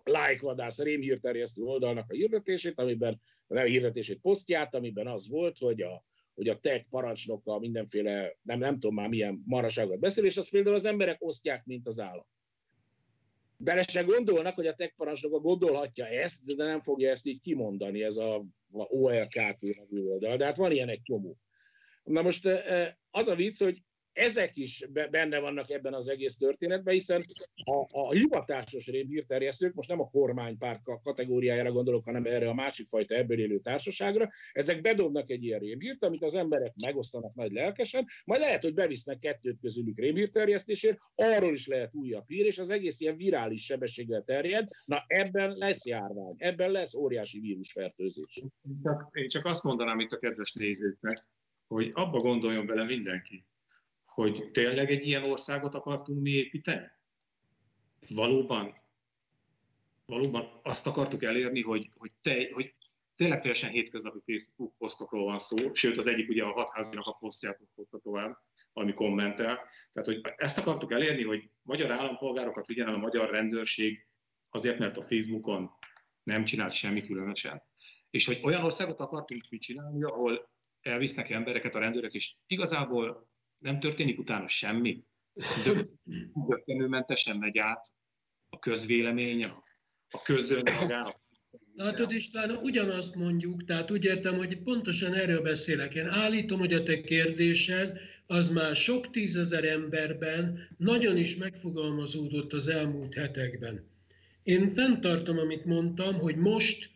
[0.04, 6.50] like-vadász rémhírterjesztő oldalnak a hirdetését, amiben nem hirdetését, posztját, amiben az volt, hogy a, hogy
[6.50, 10.86] a tech parancsnoka mindenféle, nem, nem tudom már milyen maraságot beszél, és azt például az
[10.86, 12.26] emberek osztják, mint az állam.
[13.58, 18.04] Bele se gondolnak, hogy a tech parancsnoka gondolhatja ezt, de nem fogja ezt így kimondani,
[18.04, 18.36] ez a,
[18.72, 19.60] a OLKT
[19.90, 20.38] oldal.
[20.38, 21.38] De hát van ilyen egy csomó.
[22.04, 23.82] Na most eh, az a vicc, hogy
[24.20, 27.22] ezek is benne vannak ebben az egész történetben, hiszen
[27.64, 33.16] a, a hivatásos rémhírterjesztők, most nem a kormánypárt kategóriájára gondolok, hanem erre a másik fajta
[33.16, 38.42] ebből élő társaságra, ezek bedobnak egy ilyen rémhírt, amit az emberek megosztanak nagy lelkesen, majd
[38.42, 43.18] lehet, hogy bevisznek kettőt közülük rémhírterjesztésért, arról is lehet újabb hír, és az egész ilyen
[43.18, 48.44] virális sebességgel terjed, na ebben lesz járvány, ebben lesz óriási vírusfertőzés.
[49.12, 51.18] Én csak azt mondanám itt a kedves nézőknek,
[51.68, 53.46] hogy abba gondoljon bele mindenki,
[54.20, 56.92] hogy tényleg egy ilyen országot akartunk mi építeni?
[58.10, 58.76] Valóban,
[60.06, 62.76] valóban azt akartuk elérni, hogy, hogy, te, hogy
[63.16, 67.60] tényleg teljesen hétköznapi Facebook posztokról van szó, sőt az egyik ugye a hatházinak a posztját
[67.76, 68.38] hozta tovább,
[68.74, 69.56] ami kommentel.
[69.92, 74.08] Tehát, hogy ezt akartuk elérni, hogy magyar állampolgárokat vigyen el a magyar rendőrség
[74.50, 75.70] azért, mert a Facebookon
[76.24, 77.62] nem csinált semmi különösen.
[78.10, 80.50] És hogy olyan országot akartunk mi csinálni, ahol
[80.82, 83.30] elvisznek embereket a rendőrök, és igazából
[83.60, 85.04] nem történik utána semmi.
[86.48, 87.88] Zöggenőmentesen megy át
[88.50, 89.44] a közvélemény,
[90.10, 91.16] a közön magának.
[91.76, 95.94] Látod István, ugyanazt mondjuk, tehát úgy értem, hogy pontosan erről beszélek.
[95.94, 102.68] Én állítom, hogy a te kérdésed az már sok tízezer emberben nagyon is megfogalmazódott az
[102.68, 103.88] elmúlt hetekben.
[104.44, 106.90] Én fenntartom, amit mondtam, hogy most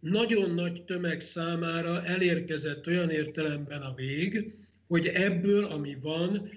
[0.00, 4.54] nagyon nagy tömeg számára elérkezett olyan értelemben a vég,
[4.86, 6.50] hogy ebből, ami van,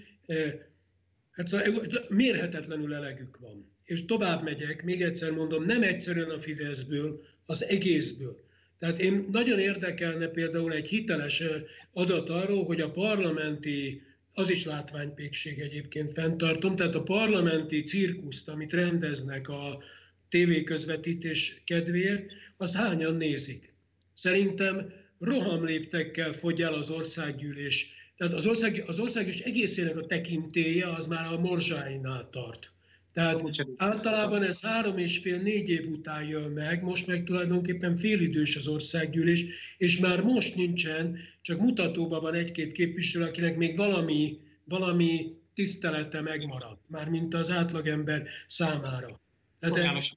[1.38, 3.72] Hát szóval mérhetetlenül elegük van.
[3.86, 8.40] És tovább megyek, még egyszer mondom, nem egyszerűen a Fideszből, az egészből.
[8.80, 11.44] Tehát én nagyon érdekelne például egy hiteles
[11.92, 14.02] adat arról, hogy a parlamenti,
[14.34, 19.84] az is látványpékség egyébként fenntartom, tehát a parlamenti cirkuszt, amit rendeznek a
[20.30, 23.74] tévéközvetítés kedvéért, azt hányan nézik.
[24.14, 27.97] Szerintem rohamléptekkel fogy el az országgyűlés.
[28.18, 32.72] Tehát az, ország, az országgyűlés egészének a tekintélye az már a morzsáinál tart.
[33.14, 33.42] Tehát
[33.76, 38.68] általában ez három és fél, négy év után jön meg, most meg tulajdonképpen félidős az
[38.68, 39.46] országgyűlés,
[39.78, 46.82] és már most nincsen, csak mutatóban van egy-két képviselő, akinek még valami, valami tisztelete megmaradt,
[46.88, 49.22] már mint az átlagember számára.
[49.60, 50.14] Tehát János,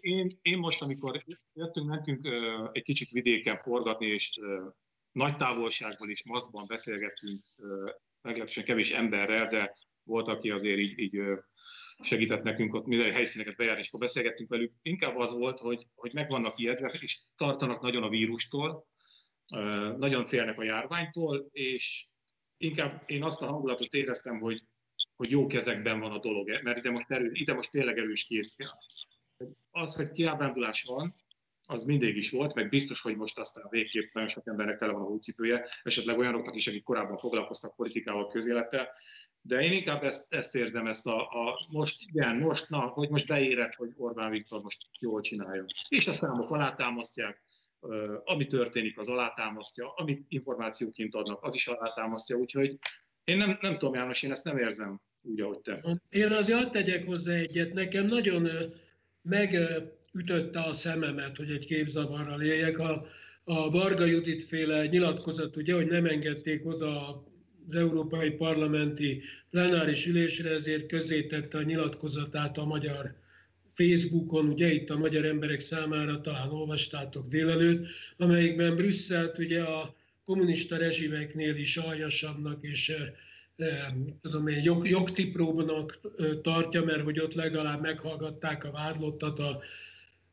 [0.00, 2.28] én, én most, amikor jöttünk, mentünk
[2.72, 4.38] egy kicsit vidéken forgatni, és
[5.12, 7.44] nagy távolságból is maszkban beszélgettünk
[8.22, 11.20] meglehetősen kevés emberrel, de volt, aki azért így, így
[12.00, 14.72] segített nekünk ott minden helyszíneket bejárni, és akkor beszélgettünk velük.
[14.82, 18.86] Inkább az volt, hogy, hogy meg vannak ijedve, és tartanak nagyon a vírustól,
[19.96, 22.06] nagyon félnek a járványtól, és
[22.56, 24.64] inkább én azt a hangulatot éreztem, hogy,
[25.16, 28.54] hogy jó kezekben van a dolog, mert ide most, erő, ide most tényleg erős kész
[28.54, 28.78] kell.
[29.70, 31.14] Az, hogy kiábrándulás van,
[31.70, 35.02] az mindig is volt, meg biztos, hogy most aztán végképp nagyon sok embernek tele van
[35.02, 38.88] a hócipője, esetleg olyanoknak is, akik korábban foglalkoztak politikával, közélettel,
[39.42, 43.26] de én inkább ezt, ezt érzem, ezt a, a most, igen, most, na, hogy most
[43.26, 45.64] beérett, hogy Orbán Viktor most jól csinálja.
[45.88, 47.42] És a számok alátámasztják,
[48.24, 52.78] ami történik, az alátámasztja, amit információként adnak, az is alátámasztja, úgyhogy
[53.24, 56.00] én nem, nem tudom, János, én ezt nem érzem úgy, ahogy te.
[56.08, 58.48] Én azért tegyek hozzá egyet, nekem nagyon
[60.12, 62.78] megütötte a szememet, hogy egy képzavarral éljek.
[62.78, 63.06] A,
[63.44, 67.22] a Varga Judit féle nyilatkozat, ugye, hogy nem engedték oda
[67.66, 73.14] az Európai Parlamenti plenáris ülésre, ezért közzétette a nyilatkozatát a magyar
[73.68, 79.94] Facebookon, ugye itt a magyar emberek számára talán olvastátok délelőtt, amelyikben Brüsszelt ugye a
[80.24, 83.08] kommunista rezsimeknél is aljasabbnak és eh,
[83.56, 83.86] eh,
[84.20, 89.60] tudom én, jog, jogtipróbnak eh, tartja, mert hogy ott legalább meghallgatták a vádlottat a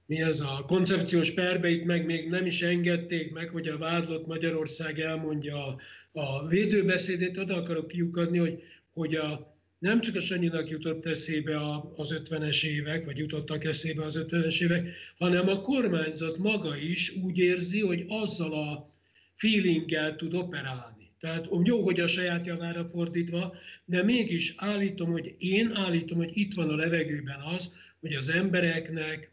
[0.08, 5.00] mi ez a koncepciós perbeit meg még nem is engedték meg, hogy a vádlott Magyarország
[5.00, 5.80] elmondja a,
[6.12, 11.94] a védőbeszédét, oda akarok kiukadni, hogy, hogy a, nem csak a Sanyinak jutott eszébe a,
[11.96, 17.38] az 50-es évek, vagy jutottak eszébe az 50-es évek, hanem a kormányzat maga is úgy
[17.38, 18.94] érzi, hogy azzal a
[19.34, 21.12] feelinggel tud operálni.
[21.20, 26.54] Tehát jó, hogy a saját javára fordítva, de mégis állítom, hogy én állítom, hogy itt
[26.54, 29.32] van a levegőben az, hogy az embereknek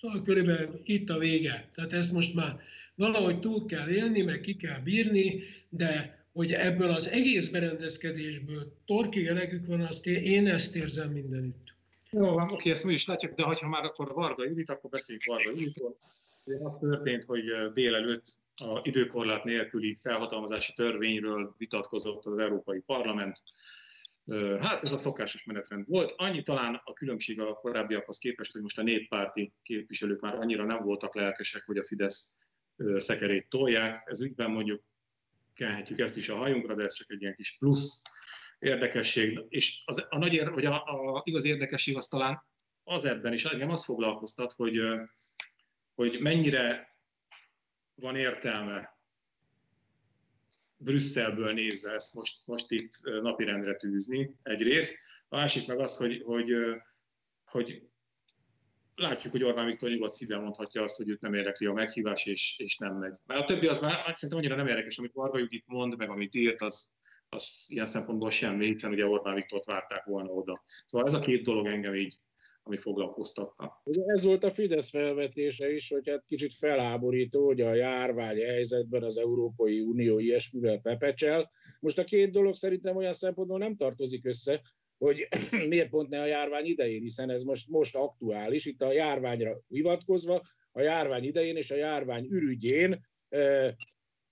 [0.00, 1.68] Szóval körülbelül itt a vége.
[1.74, 2.60] Tehát ezt most már
[2.94, 9.26] valahogy túl kell élni, meg ki kell bírni, de hogy ebből az egész berendezkedésből torki
[9.26, 11.74] elegük van, azt én, én ezt érzem mindenütt.
[12.10, 15.24] Jó van, oké, ezt mi is látjuk, de ha már akkor Varga Judit, akkor beszéljünk
[15.26, 15.98] Varga Juditról.
[16.62, 18.24] Az történt, hogy délelőtt
[18.56, 23.42] a időkorlát nélküli felhatalmazási törvényről vitatkozott az Európai Parlament.
[24.60, 26.14] Hát ez a szokásos menetrend volt.
[26.16, 30.82] Annyi talán a különbség a korábbiakhoz képest, hogy most a néppárti képviselők már annyira nem
[30.82, 32.36] voltak lelkesek, hogy a Fidesz
[32.96, 34.02] szekerét tolják.
[34.10, 34.82] Ez ügyben mondjuk
[35.54, 38.02] kelhetjük ezt is a hajunkra, de ez csak egy ilyen kis plusz
[38.58, 39.40] érdekesség.
[39.48, 40.84] És az, a nagy ér, vagy a,
[41.16, 42.46] a igaz érdekesség az talán
[42.84, 44.80] az ebben is, engem azt foglalkoztat, hogy,
[45.94, 46.96] hogy mennyire
[47.94, 48.97] van értelme
[50.78, 54.96] Brüsszelből nézve ezt most, most itt napirendre tűzni egyrészt.
[55.28, 56.52] A másik meg az, hogy, hogy,
[57.44, 57.82] hogy
[58.94, 62.58] látjuk, hogy Orbán Viktor nyugodt szívvel mondhatja azt, hogy őt nem érdekli a meghívás, és,
[62.58, 63.18] és nem megy.
[63.26, 66.34] Mert a többi az már szerintem annyira nem érdekes, amit Varga Judit mond, meg amit
[66.34, 66.90] írt, az,
[67.28, 70.62] az ilyen szempontból semmi, hiszen ugye Orbán Viktort várták volna oda.
[70.86, 72.18] Szóval ez a két dolog engem így
[72.68, 73.80] ami foglalkoztatta.
[73.84, 79.02] Ugye ez volt a Fidesz felvetése is, hogy hát kicsit feláborító, hogy a járvány helyzetben
[79.02, 81.50] az Európai Unió ilyesmivel pepecsel.
[81.80, 84.60] Most a két dolog szerintem olyan szempontból nem tartozik össze,
[84.98, 85.28] hogy
[85.68, 90.42] miért pont ne a járvány idején, hiszen ez most, most aktuális, itt a járványra hivatkozva,
[90.72, 93.06] a járvány idején és a járvány ürügyén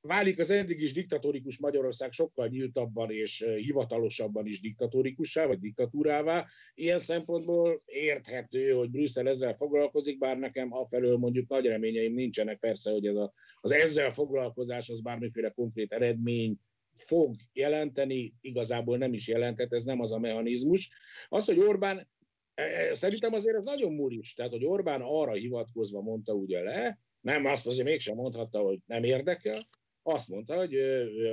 [0.07, 6.47] válik az eddig is diktatórikus Magyarország sokkal nyíltabban és hivatalosabban is diktatórikussá, vagy diktatúrává.
[6.75, 12.91] Ilyen szempontból érthető, hogy Brüsszel ezzel foglalkozik, bár nekem afelől mondjuk nagy reményeim nincsenek persze,
[12.91, 16.59] hogy ez a, az ezzel foglalkozás az bármiféle konkrét eredmény
[16.95, 20.91] fog jelenteni, igazából nem is jelentett, ez nem az a mechanizmus.
[21.29, 22.09] Az, hogy Orbán,
[22.55, 26.99] e, e, szerintem azért ez nagyon muris, tehát hogy Orbán arra hivatkozva mondta ugye le,
[27.21, 29.59] nem azt azért mégsem mondhatta, hogy nem érdekel,
[30.07, 30.75] azt mondta, hogy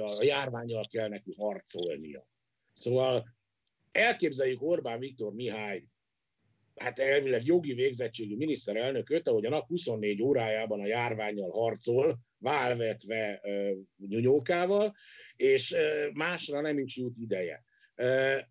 [0.02, 2.28] a járványjal kell neki harcolnia.
[2.74, 3.26] Szóval
[3.92, 5.88] elképzeljük Orbán Viktor Mihály
[6.76, 13.42] hát elvileg jogi végzettségű miniszterelnököt, ahogy a nap 24 órájában a járványjal harcol, válvetve
[14.08, 14.96] nyúnyókával,
[15.36, 15.76] és
[16.14, 17.64] másra nem is jut ideje.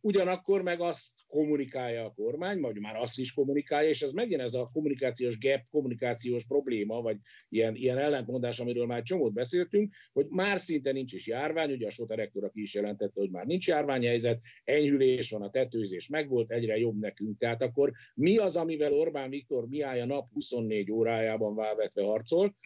[0.01, 4.55] Ugyanakkor meg azt kommunikálja a kormány, vagy már azt is kommunikálja, és ez megint ez
[4.55, 7.17] a kommunikációs gap, kommunikációs probléma, vagy
[7.49, 11.91] ilyen, ilyen ellentmondás, amiről már csomót beszéltünk, hogy már szinte nincs is járvány, ugye a
[11.91, 16.79] Sota rektor, aki is jelentette, hogy már nincs járványhelyzet, enyhülés van, a tetőzés megvolt, egyre
[16.79, 17.39] jobb nekünk.
[17.39, 22.57] Tehát akkor mi az, amivel Orbán Viktor Mihály a nap 24 órájában válvetve harcol?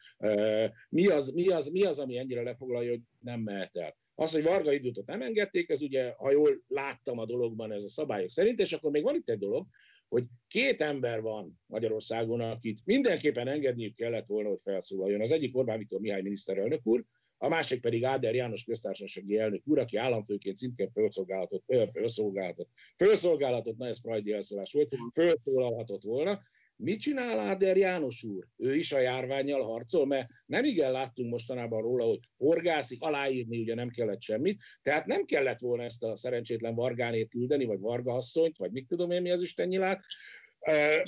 [0.88, 3.96] Mi az, mi az, mi az ami ennyire lefoglalja, hogy nem mehet el?
[4.18, 7.88] Az, hogy Varga Időtot nem engedték, ez ugye, ha jól láttam a dologban, ez a
[7.88, 9.66] szabályok szerint, és akkor még van itt egy dolog,
[10.08, 15.20] hogy két ember van Magyarországon, akit mindenképpen engedniük kellett volna, hogy felszólaljon.
[15.20, 17.04] Az egyik Orbán Viktor Mihály miniszterelnök úr,
[17.38, 23.86] a másik pedig Áder János köztársasági elnök úr, aki államfőként szintén felszolgálatot, felszolgálatot, felszolgálatot, na
[23.86, 26.42] ez frajdi elszólás volt, felszólalhatott volna,
[26.78, 28.46] Mit csinál Áder János úr?
[28.56, 33.74] Ő is a járványjal harcol, mert nem igen láttunk mostanában róla, hogy horgászik, aláírni ugye
[33.74, 38.56] nem kellett semmit, tehát nem kellett volna ezt a szerencsétlen Vargánét küldeni, vagy Varga asszonyt,
[38.56, 40.04] vagy mit tudom én mi az Isten nyilát,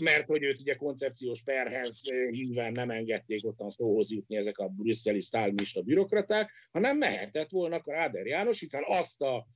[0.02, 5.20] mert hogy őt ugye koncepciós perhez hívven nem engedték ottan szóhoz jutni ezek a brüsszeli
[5.20, 9.46] sztálmista bürokraták, hanem mehetett volna Áder János, hiszen azt a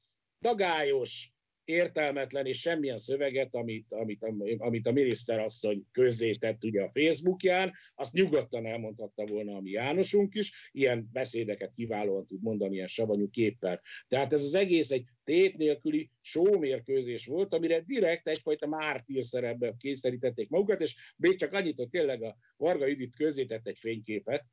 [0.40, 1.32] dagályos,
[1.64, 4.25] értelmetlen és semmilyen szöveget, amit, amit,
[4.59, 10.70] amit a miniszterasszony közzétett ugye a Facebookján, azt nyugodtan elmondhatta volna a mi Jánosunk is,
[10.72, 13.81] ilyen beszédeket kiválóan tud mondani ilyen savanyú képpel.
[14.09, 20.48] Tehát ez az egész egy tét nélküli sómérkőzés volt, amire direkt egyfajta mártír szerepbe kényszerítették
[20.48, 24.44] magukat, és még csak annyit, hogy tényleg a Varga Judit közzétett egy fényképet,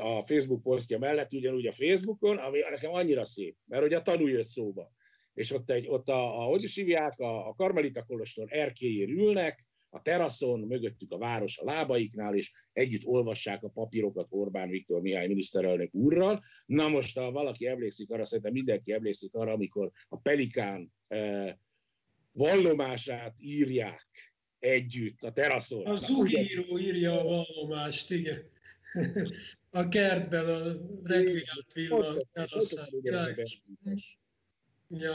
[0.00, 4.32] a Facebook posztja mellett, ugyanúgy a Facebookon, ami nekem annyira szép, mert hogy a tanulj
[4.32, 4.94] jött szóba
[5.36, 9.64] és ott, egy, ott a, a, hogy is hívják, a, a Karmelita Kolostor erkélyén ülnek,
[9.90, 15.26] a teraszon, mögöttük a város a lábaiknál, és együtt olvassák a papírokat Orbán Viktor Mihály
[15.26, 16.44] miniszterelnök úrral.
[16.66, 21.54] Na most, ha valaki emlékszik arra, szerintem mindenki emlékszik arra, amikor a Pelikán eh,
[22.32, 24.06] vallomását írják
[24.58, 25.86] együtt a teraszon.
[25.86, 28.50] A zugíró írja a vallomást, igen.
[29.70, 32.88] A kertben a regvélt villan teraszán.
[34.88, 35.14] Ja.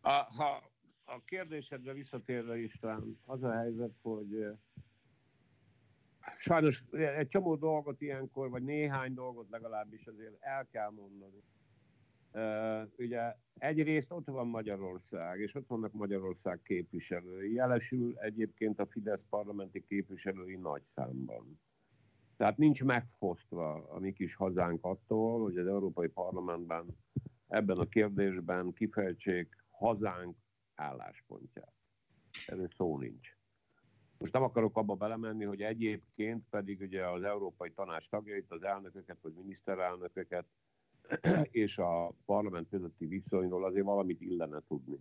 [0.00, 0.70] A, ha
[1.04, 4.46] a kérdésedre visszatérve István, az a helyzet, hogy
[6.38, 11.42] sajnos egy csomó dolgot ilyenkor, vagy néhány dolgot legalábbis azért el kell mondani.
[12.34, 19.24] Uh, ugye egyrészt ott van Magyarország, és ott vannak Magyarország képviselői, jelesül egyébként a Fidesz
[19.28, 21.60] parlamenti képviselői nagy számban.
[22.36, 26.86] Tehát nincs megfosztva a mi kis hazánk attól, hogy az Európai Parlamentben
[27.52, 30.36] ebben a kérdésben kifejtsék hazánk
[30.74, 31.72] álláspontját.
[32.46, 33.36] Erről szó nincs.
[34.18, 39.18] Most nem akarok abba belemenni, hogy egyébként pedig ugye az Európai Tanács tagjait, az elnököket
[39.20, 40.46] vagy miniszterelnököket
[41.64, 44.98] és a parlament közötti viszonyról azért valamit illene tudni.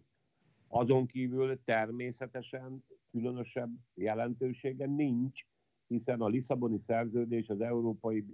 [0.67, 5.45] Azon kívül természetesen különösebb jelentősége nincs,
[5.87, 8.25] hiszen a Lisszaboni szerződés az Európai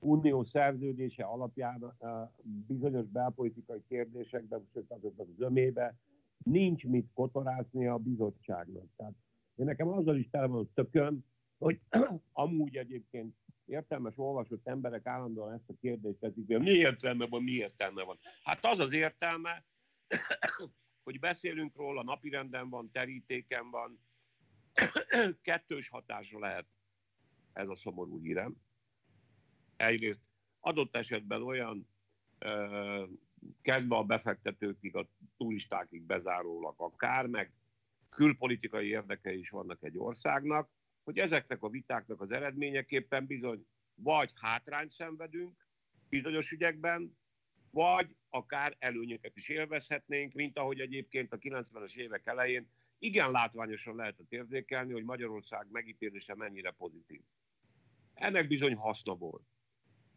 [0.00, 1.96] unió szerződése alapján
[2.42, 5.96] bizonyos belpolitikai kérdésekben, sőt azokban az ömébe
[6.44, 8.86] nincs mit kotorázni a bizottságnak.
[8.96, 9.14] Tehát
[9.54, 11.24] én nekem azzal is tele van tököm,
[11.58, 11.80] hogy
[12.32, 13.34] amúgy egyébként
[13.64, 18.16] értelmes olvasott emberek állandóan ezt a kérdést teszik, hogy mi értelme van, mi értelme van.
[18.44, 19.64] Hát az az értelme,
[21.04, 24.00] hogy beszélünk róla, napirenden van, terítéken van,
[25.42, 26.66] kettős hatásra lehet
[27.52, 28.56] ez a szomorú hírem
[29.80, 30.20] egyrészt
[30.60, 31.88] adott esetben olyan
[33.62, 37.52] kezdve a befektetőkig, a turistákig bezárólag akár, meg
[38.08, 40.70] külpolitikai érdekei is vannak egy országnak,
[41.04, 45.68] hogy ezeknek a vitáknak az eredményeképpen bizony vagy hátrányt szenvedünk
[46.08, 47.18] bizonyos ügyekben,
[47.70, 54.32] vagy akár előnyöket is élvezhetnénk, mint ahogy egyébként a 90-es évek elején igen látványosan lehetett
[54.32, 57.20] érzékelni, hogy Magyarország megítélése mennyire pozitív.
[58.14, 59.42] Ennek bizony haszna volt.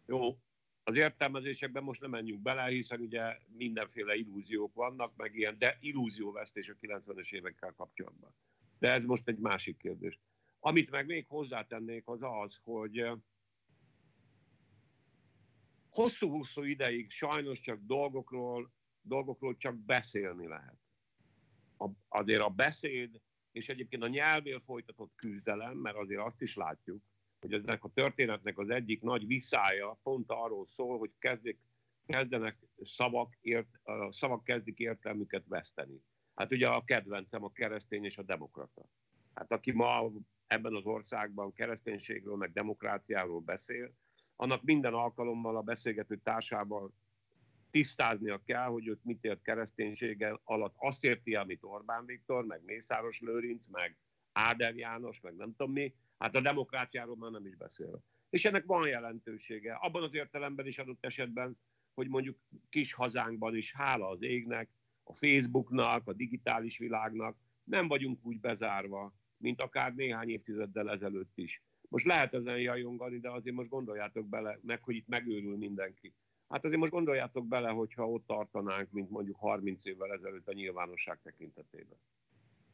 [0.05, 0.37] Jó,
[0.83, 6.69] az értelmezésekben most nem menjünk bele, hiszen ugye mindenféle illúziók vannak, meg ilyen, de illúzióvesztés
[6.69, 8.35] a 90-es évekkel kapcsolatban.
[8.79, 10.19] De ez most egy másik kérdés.
[10.59, 13.05] Amit meg még hozzátennék, az az, hogy
[15.89, 20.77] hosszú-hosszú ideig sajnos csak dolgokról, dolgokról csak beszélni lehet.
[21.77, 27.03] A, azért a beszéd, és egyébként a nyelvért folytatott küzdelem, mert azért azt is látjuk,
[27.43, 31.59] hogy ennek a történetnek az egyik nagy viszája pont arról szól, hogy kezdik,
[32.05, 36.01] kezdenek szavak, ért, a szavak kezdik értelmüket veszteni.
[36.35, 38.89] Hát ugye a kedvencem a keresztény és a demokrata.
[39.33, 40.11] Hát aki ma
[40.47, 43.93] ebben az országban kereszténységről, meg demokráciáról beszél,
[44.35, 46.93] annak minden alkalommal a beszélgető társával
[47.69, 50.73] tisztáznia kell, hogy őt mit ért kereszténysége alatt.
[50.77, 53.97] Azt érti, amit Orbán Viktor, meg Mészáros Lőrinc, meg
[54.31, 58.03] Áder János, meg nem tudom mi, hát a demokráciáról már nem is beszél.
[58.29, 59.73] És ennek van jelentősége.
[59.73, 61.57] Abban az értelemben is adott esetben,
[61.93, 62.37] hogy mondjuk
[62.69, 64.69] kis hazánkban is, hála az égnek,
[65.03, 71.63] a Facebooknak, a digitális világnak, nem vagyunk úgy bezárva, mint akár néhány évtizeddel ezelőtt is.
[71.89, 76.13] Most lehet ezen jajongani, de azért most gondoljátok bele, meg hogy itt megőrül mindenki.
[76.49, 81.19] Hát azért most gondoljátok bele, hogyha ott tartanánk, mint mondjuk 30 évvel ezelőtt a nyilvánosság
[81.23, 81.97] tekintetében.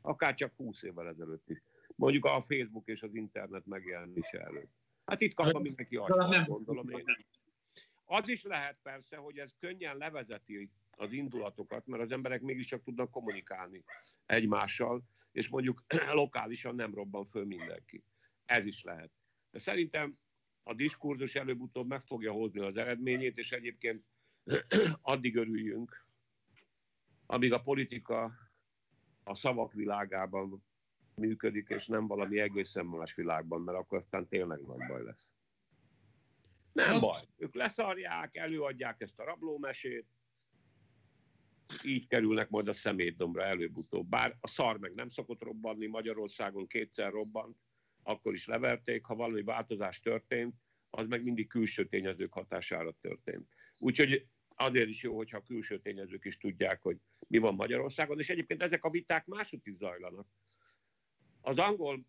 [0.02, 1.62] Akár csak 20 évvel ezelőtt is.
[2.00, 4.72] Mondjuk a Facebook és az internet megjelenése előtt.
[5.06, 7.04] Hát itt kapva mindenki azt gondolom én.
[8.06, 13.12] Az is lehet persze, hogy ez könnyen levezeti az indulatokat, mert az emberek mégiscsak tudnak
[13.12, 13.84] kommunikálni
[14.26, 15.84] egymással, és mondjuk
[16.14, 18.04] lokálisan nem robban föl mindenki.
[18.46, 19.12] Ez is lehet.
[19.52, 20.18] De szerintem
[20.64, 24.04] a diskurzus előbb-utóbb meg fogja hozni az eredményét, és egyébként
[25.02, 26.06] addig örüljünk,
[27.26, 28.34] amíg a politika
[29.24, 30.64] a szavak világában
[31.20, 35.30] működik, és nem valami egészen más világban, mert akkor aztán tényleg nagy baj lesz.
[36.72, 37.20] Nem baj.
[37.38, 40.06] Ők leszarják, előadják ezt a rablómesét,
[41.84, 44.08] így kerülnek majd a szemétdombra előbb-utóbb.
[44.08, 47.58] Bár a szar meg nem szokott robbanni, Magyarországon kétszer robbant,
[48.04, 50.56] akkor is leverték, ha valami változás történt,
[50.90, 53.48] az meg mindig külső tényezők hatására történt.
[53.78, 56.98] Úgyhogy azért is jó, hogyha a külső tényezők is tudják, hogy
[57.28, 60.28] mi van Magyarországon, és egyébként ezek a viták máshogy is zajlanak.
[61.42, 62.06] Az angol,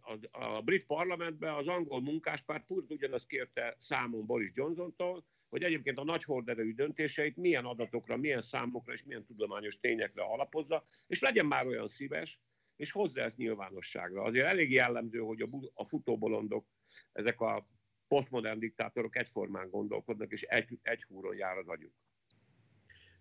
[0.00, 5.98] a, a brit parlamentben az angol munkáspárt pont ugyanazt kérte számon Boris Johnsontól, hogy egyébként
[5.98, 11.46] a nagy horderejű döntéseit milyen adatokra, milyen számokra és milyen tudományos tényekre alapozza, és legyen
[11.46, 12.40] már olyan szíves,
[12.76, 14.22] és hozza ezt nyilvánosságra.
[14.22, 16.66] Azért elég jellemző, hogy a, a futóbolondok,
[17.12, 17.66] ezek a
[18.08, 21.92] posztmodern diktátorok egyformán gondolkodnak, és egy, egy húron jár az agyuk.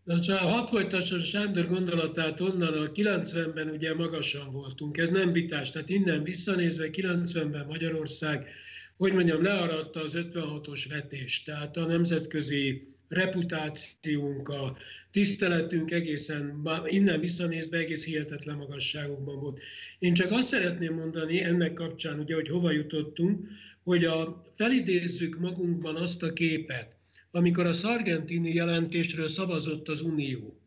[0.08, 5.72] Na csak hadd folytassam Sándor gondolatát onnan, a 90-ben ugye magasan voltunk, ez nem vitás,
[5.72, 8.50] tehát innen visszanézve 90-ben Magyarország,
[8.98, 14.78] hogy mondjam, learadta az 56-os vetést, tehát a nemzetközi reputációnk, a
[15.12, 19.60] tiszteletünk egészen, innen visszanézve egész hihetetlen magasságokban volt.
[20.00, 23.48] Én csak azt szeretném mondani ennek kapcsán, ugye, hogy hova jutottunk,
[23.84, 26.97] hogy a, felidézzük magunkban azt a képet,
[27.38, 30.60] amikor a szargentini jelentésről szavazott az Unió.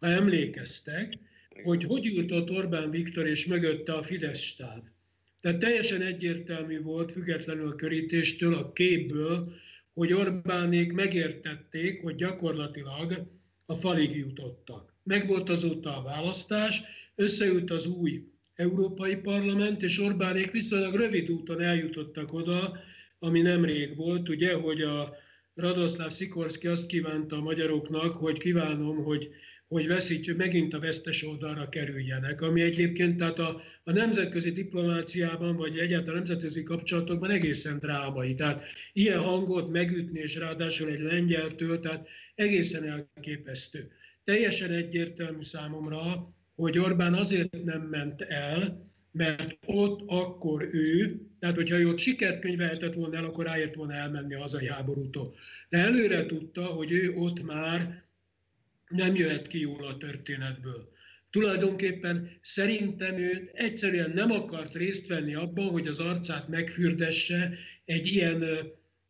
[0.00, 1.18] Ha emlékeztek,
[1.64, 4.84] hogy hogy jutott Orbán Viktor és mögötte a Fidesz stáb.
[5.40, 9.52] Tehát teljesen egyértelmű volt, függetlenül a körítéstől, a képből,
[9.92, 13.26] hogy Orbánék megértették, hogy gyakorlatilag
[13.66, 14.94] a falig jutottak.
[15.02, 16.82] Megvolt azóta a választás,
[17.14, 18.22] összeült az új
[18.54, 22.78] Európai Parlament, és Orbánék viszonylag rövid úton eljutottak oda,
[23.18, 25.24] ami nemrég volt, ugye, hogy a
[25.56, 29.28] Radoszláv Szikorszki azt kívánta a magyaroknak, hogy kívánom, hogy,
[29.68, 35.78] hogy veszítsük, megint a vesztes oldalra kerüljenek, ami egyébként tehát a, a nemzetközi diplomáciában, vagy
[35.78, 38.34] egyáltalán nemzetközi kapcsolatokban egészen drámai.
[38.34, 43.90] Tehát ilyen hangot megütni, és ráadásul egy lengyeltől, tehát egészen elképesztő.
[44.24, 48.84] Teljesen egyértelmű számomra, hogy Orbán azért nem ment el,
[49.16, 53.92] mert ott akkor ő, tehát hogyha ő ott sikert könyvelhetett volna el, akkor ráért volna
[53.92, 55.34] elmenni a hazai háborútól.
[55.68, 58.04] De előre tudta, hogy ő ott már
[58.88, 60.94] nem jöhet ki jól a történetből.
[61.30, 67.52] Tulajdonképpen szerintem ő egyszerűen nem akart részt venni abban, hogy az arcát megfürdesse
[67.84, 68.44] egy ilyen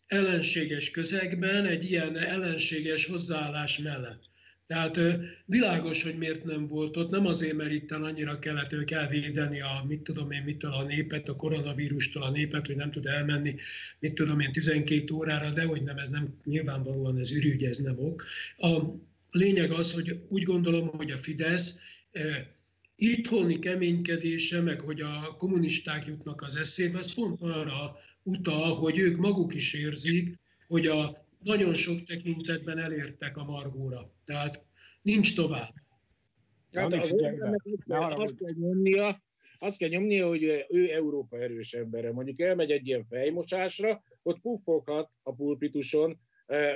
[0.06, 4.22] ellenséges közegben, egy ilyen ellenséges hozzáállás mellett.
[4.66, 4.98] Tehát
[5.44, 9.60] világos, hogy miért nem volt ott, nem azért, mert itt annyira kellett, hogy kell védeni
[9.60, 13.54] a, mit tudom én, mitől a népet, a koronavírustól a népet, hogy nem tud elmenni,
[13.98, 17.98] mit tudom én, 12 órára, de hogy nem, ez nem, nyilvánvalóan ez ürügy, ez nem
[17.98, 18.24] ok.
[18.56, 18.80] A
[19.30, 21.80] lényeg az, hogy úgy gondolom, hogy a Fidesz
[22.96, 29.16] itthoni keménykedése, meg hogy a kommunisták jutnak az eszébe, az pont arra utal, hogy ők
[29.16, 30.38] maguk is érzik,
[30.68, 34.10] hogy a nagyon sok tekintetben elértek a margóra.
[34.24, 34.64] Tehát
[35.02, 35.74] nincs tovább.
[36.72, 37.14] Hát az
[37.90, 39.22] azt kell nyomnia,
[39.58, 42.12] azt kell nyomnia, hogy ő Európa erős embere.
[42.12, 46.20] Mondjuk elmegy egy ilyen fejmosásra, ott puffoghat a pulpituson,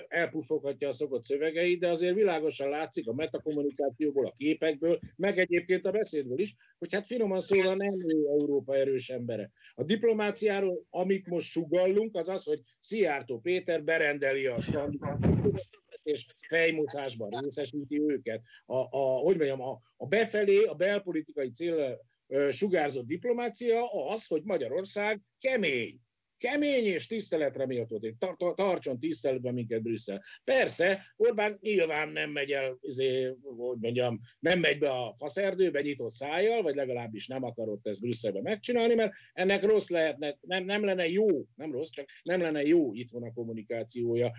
[0.09, 5.91] elpuffoghatja a szokott szövegeit, de azért világosan látszik a metakommunikációból, a képekből, meg egyébként a
[5.91, 9.51] beszédből is, hogy hát finoman szólva nem ő Európa erős embere.
[9.75, 14.59] A diplomáciáról, amit most sugallunk, az az, hogy Szijjártó Péter berendeli a
[16.03, 18.43] és fejmosásban részesíti őket.
[18.66, 22.01] A, a, hogy mondjam, a, a befelé, a belpolitikai cél
[22.51, 26.01] sugárzott diplomácia az, hogy Magyarország kemény,
[26.41, 28.01] kemény és tiszteletre méltó,
[28.55, 30.22] tartson tiszteletben minket Brüsszel.
[30.45, 36.12] Persze, Orbán nyilván nem megy el, izé, hogy mondjam, nem megy be a faszerdőbe nyitott
[36.12, 41.09] szájjal, vagy legalábbis nem akarott ezt Brüsszelbe megcsinálni, mert ennek rossz lehetne, nem, nem lenne
[41.09, 44.32] jó, nem rossz, csak nem lenne jó itthon a kommunikációja.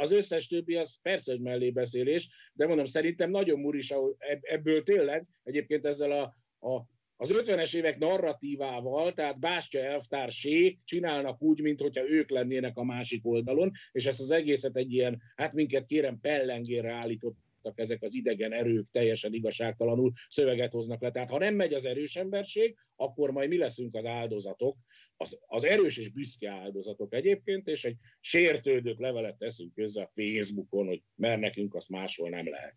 [0.00, 3.94] Az összes többi az persze, hogy mellébeszélés, de mondom, szerintem nagyon muris
[4.40, 6.22] ebből tényleg, egyébként ezzel a,
[6.68, 13.26] a az 50-es évek narratívával, tehát Bástya elvtársé csinálnak úgy, mintha ők lennének a másik
[13.26, 18.52] oldalon, és ezt az egészet egy ilyen, hát minket kérem pellengére állítottak ezek az idegen
[18.52, 21.10] erők teljesen igazságtalanul szöveget hoznak le.
[21.10, 24.76] Tehát ha nem megy az erős emberség, akkor majd mi leszünk az áldozatok,
[25.16, 30.86] az, az erős és büszke áldozatok egyébként, és egy sértődött levelet teszünk közze a Facebookon,
[30.86, 32.74] hogy mert nekünk azt máshol nem lehet.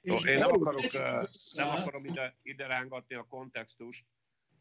[0.00, 0.92] Jó, én nem, akarok,
[1.54, 4.04] nem akarom ide, ide rángatni a kontextust,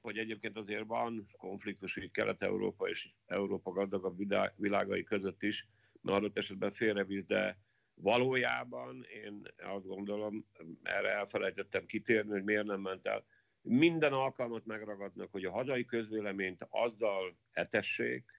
[0.01, 4.17] hogy egyébként azért van konfliktus így Kelet-Európa és Európa gazdagabb
[4.55, 5.67] világai között is,
[6.01, 7.57] mert adott esetben félrevisz, de
[7.93, 10.45] valójában én azt gondolom,
[10.83, 13.25] erre elfelejtettem kitérni, hogy miért nem ment el.
[13.61, 18.36] Minden alkalmat megragadnak, hogy a hazai közvéleményt azzal etessék,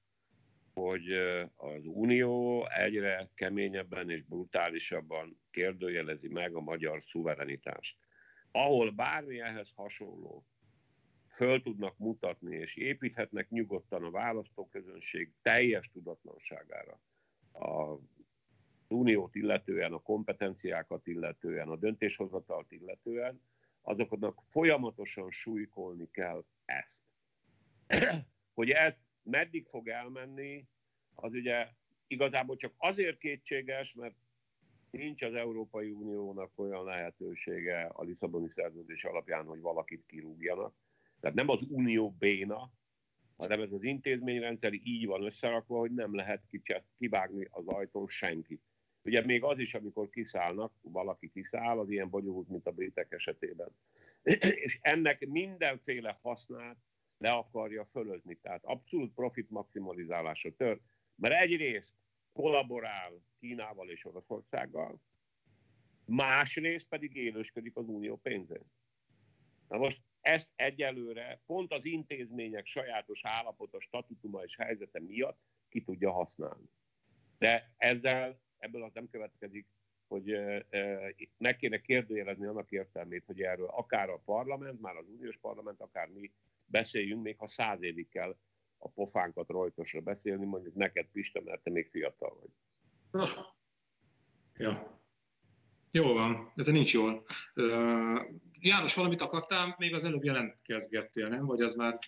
[0.78, 1.12] hogy
[1.56, 7.96] az Unió egyre keményebben és brutálisabban kérdőjelezi meg a magyar szuverenitást.
[8.50, 10.46] Ahol bármi ehhez hasonló
[11.28, 17.00] föl tudnak mutatni, és építhetnek nyugodtan a választóközönség teljes tudatlanságára
[17.52, 17.98] a
[18.88, 23.42] uniót illetően, a kompetenciákat illetően, a döntéshozatalt illetően,
[23.82, 27.00] azoknak folyamatosan súlykolni kell ezt.
[28.58, 28.94] hogy ez
[29.30, 30.66] meddig fog elmenni,
[31.14, 31.68] az ugye
[32.06, 34.14] igazából csak azért kétséges, mert
[34.90, 40.74] nincs az Európai Uniónak olyan lehetősége a Lisszaboni szerződés alapján, hogy valakit kirúgjanak.
[41.20, 42.72] Tehát nem az unió béna,
[43.36, 46.42] hanem ez az intézményrendszer így van összerakva, hogy nem lehet
[46.98, 48.62] kivágni az ajtón senkit.
[49.02, 53.68] Ugye még az is, amikor kiszállnak, valaki kiszáll, az ilyen bonyolult, mint a britek esetében.
[54.64, 56.76] És ennek mindenféle hasznát
[57.18, 58.34] le akarja fölözni.
[58.34, 60.80] Tehát abszolút profit maximalizálása tör.
[61.14, 61.92] Mert egyrészt
[62.32, 65.00] kollaborál Kínával és Oroszországgal,
[66.04, 68.64] másrészt pedig élősködik az unió pénzén.
[69.68, 75.38] Na most ezt egyelőre pont az intézmények sajátos állapota, statutuma és helyzete miatt
[75.68, 76.68] ki tudja használni.
[77.38, 79.66] De ezzel, ebből az nem következik,
[80.06, 80.38] hogy
[81.38, 86.08] meg kéne kérdőjelezni annak értelmét, hogy erről akár a parlament, már az uniós parlament, akár
[86.08, 86.32] mi
[86.70, 88.36] beszéljünk, még ha száz évig kell
[88.78, 92.50] a pofánkat rajtosra beszélni, mondjuk neked Pista, mert te még fiatal vagy.
[94.54, 95.00] Ja.
[95.90, 97.24] Jól van, ez nincs jól.
[97.54, 98.20] Uh,
[98.60, 99.74] János, valamit akartál?
[99.78, 101.46] Még az előbb jelentkezgettél, nem?
[101.46, 101.98] Vagy az már...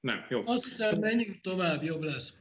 [0.00, 0.42] Nem, jó.
[0.46, 1.10] Azt hiszem, szóval...
[1.10, 2.36] menjünk tovább, jobb lesz.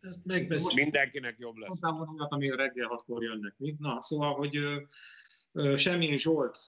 [0.00, 0.82] Ezt megbeszéljük.
[0.82, 1.68] Mindenkinek jobb lesz.
[1.68, 3.54] Mondtam volna, ami reggel hatkor jönnek.
[3.56, 3.76] Mi?
[3.78, 4.58] Na, szóval, hogy
[5.52, 6.58] uh, Semmi Zsolt,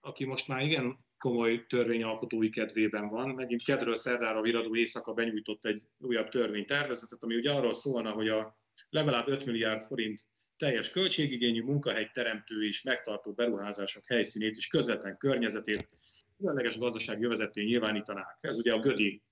[0.00, 3.28] aki most már igen komoly törvényalkotói kedvében van.
[3.28, 8.54] Megint kedről szerdára viradó éjszaka benyújtott egy újabb törvénytervezetet, ami ugye arról szólna, hogy a
[8.90, 15.88] legalább 5 milliárd forint teljes költségigényű munkahely teremtő és megtartó beruházások helyszínét és közvetlen környezetét
[16.36, 18.38] különleges gazdasági jövezetén nyilvánítanák.
[18.40, 19.22] Ez ugye a Gödi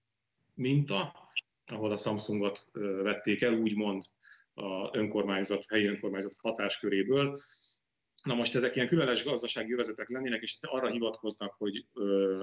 [0.55, 1.29] minta,
[1.67, 2.67] ahol a Samsungot
[3.03, 4.03] vették el, úgymond
[4.55, 7.39] a önkormányzat, helyi önkormányzat hatásköréből.
[8.23, 11.87] Na most ezek ilyen különleges gazdasági jövezetek lennének, és arra hivatkoznak, hogy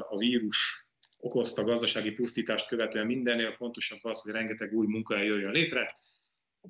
[0.10, 0.88] a vírus
[1.20, 5.96] okozta gazdasági pusztítást követően mindennél fontosabb az, hogy rengeteg új munkahely jöjjön létre.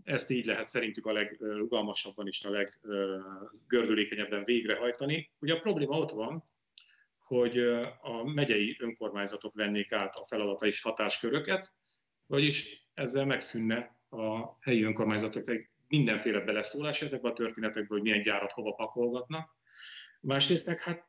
[0.03, 5.31] Ezt így lehet szerintük a legrugalmasabban és a leggördülékenyebben végrehajtani.
[5.39, 6.43] Ugye a probléma ott van,
[7.17, 7.57] hogy
[8.01, 11.73] a megyei önkormányzatok vennék át a feladata és hatásköröket,
[12.25, 15.47] vagyis ezzel megszűnne a helyi önkormányzatok
[15.87, 19.55] mindenféle beleszólás ezekbe a történetekbe, hogy milyen gyárat hova pakolgatnak.
[20.21, 21.07] Másrészt meg hát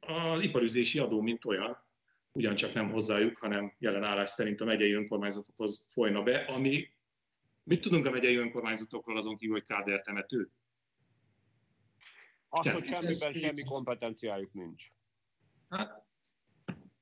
[0.00, 1.88] az iparüzési adó, mint olyan,
[2.32, 6.92] ugyancsak nem hozzájuk, hanem jelen állás szerint a megyei önkormányzatokhoz folyna be, ami
[7.62, 10.50] mit tudunk a megyei önkormányzatokról azon kívül, hogy kádertemető?
[12.48, 14.84] Azt, hogy semmiben semmi kompetenciájuk nincs.
[15.68, 16.09] Hát,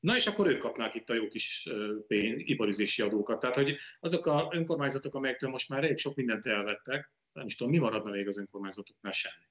[0.01, 1.69] Na és akkor ők kapnák itt a jó kis
[2.07, 3.41] pénz, iparüzési adókat.
[3.41, 7.73] Tehát, hogy azok a önkormányzatok, amelyektől most már elég sok mindent elvettek, nem is tudom,
[7.73, 9.45] mi maradna még az önkormányzatoknál semmi.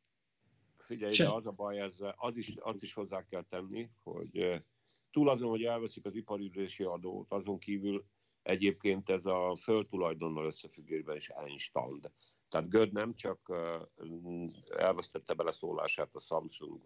[0.78, 4.62] Figyelj, de az a baj ezzel, az is, az is hozzá kell tenni, hogy
[5.12, 8.06] túl azon, hogy elveszik az iparüzési adót, azon kívül
[8.42, 12.02] egyébként ez a földtulajdonnal összefüggésben is Einstein.
[12.50, 13.40] Tehát Göd nem csak
[14.78, 16.82] elvesztette beleszólását a Samsung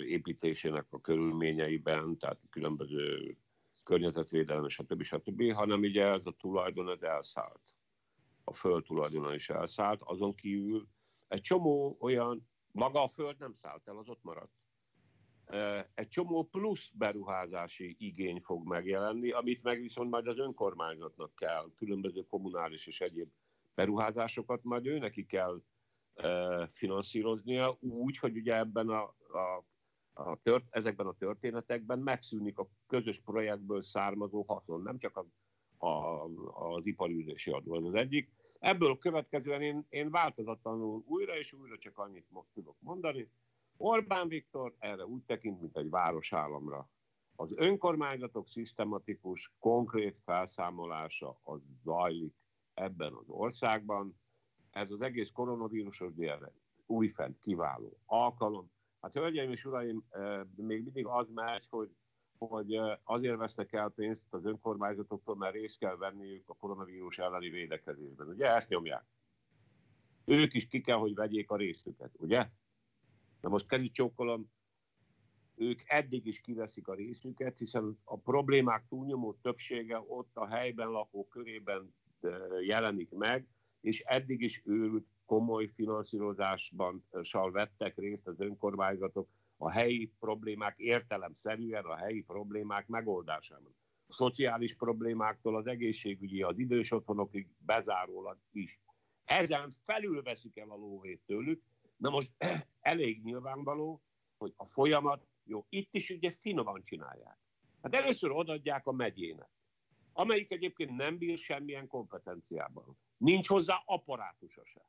[0.00, 3.36] építésének a körülményeiben, tehát különböző
[3.84, 5.02] környezetvédelem, stb.
[5.02, 7.62] stb., hanem ugye ez a tulajdon ez elszállt.
[8.44, 10.88] A föld tulajdona is elszállt, azon kívül
[11.28, 14.52] egy csomó olyan, maga a föld nem szállt el, az ott maradt.
[15.94, 22.26] Egy csomó plusz beruházási igény fog megjelenni, amit meg viszont majd az önkormányzatnak kell, különböző
[22.26, 23.30] kommunális és egyéb
[23.74, 25.62] beruházásokat majd ő neki kell
[26.72, 29.64] finanszíroznia úgy, hogy ugye ebben a, a,
[30.12, 35.26] a tört, ezekben a történetekben megszűnik a közös projektből származó haszon, nem csak a,
[35.86, 36.24] a,
[36.74, 38.30] az iparűzési adó, az egyik.
[38.58, 43.30] Ebből következően én, én változatlanul újra és újra csak annyit most tudok mondani.
[43.76, 46.88] Orbán Viktor erre úgy tekint, mint egy városállamra.
[47.36, 52.34] Az önkormányzatok szisztematikus, konkrét felszámolása az zajlik
[52.74, 54.20] ebben az országban.
[54.76, 56.52] Ez az egész koronavírusos délre
[56.86, 58.70] újfent kiváló alkalom.
[59.00, 61.90] Hát hölgyeim és uraim, eh, még mindig az megy, hogy,
[62.38, 67.48] hogy eh, azért vesznek el pénzt az önkormányzatoktól, mert részt kell venniük a koronavírus elleni
[67.48, 68.28] védekezésben.
[68.28, 69.04] Ugye ezt nyomják.
[70.24, 72.48] Ők is ki kell, hogy vegyék a részüket, ugye?
[73.40, 74.50] Na most kezi csókolom,
[75.54, 81.28] ők eddig is kiveszik a részüket, hiszen a problémák túlnyomó többsége ott a helyben lakó
[81.28, 81.94] körében
[82.60, 83.46] jelenik meg,
[83.86, 91.84] és eddig is őrült komoly finanszírozásban sal vettek részt az önkormányzatok a helyi problémák értelemszerűen
[91.84, 93.74] a helyi problémák megoldásában.
[94.06, 98.80] A szociális problémáktól az egészségügyi, az idős otthonokig bezárólag is.
[99.24, 101.62] Ezen felül veszik el a lóvét tőlük.
[101.96, 102.30] Na most
[102.80, 104.02] elég nyilvánvaló,
[104.36, 107.38] hogy a folyamat, jó, itt is ugye finoman csinálják.
[107.82, 109.50] Hát először odaadják a megyének
[110.18, 112.98] amelyik egyébként nem bír semmilyen kompetenciában.
[113.16, 114.88] Nincs hozzá apparátusa se.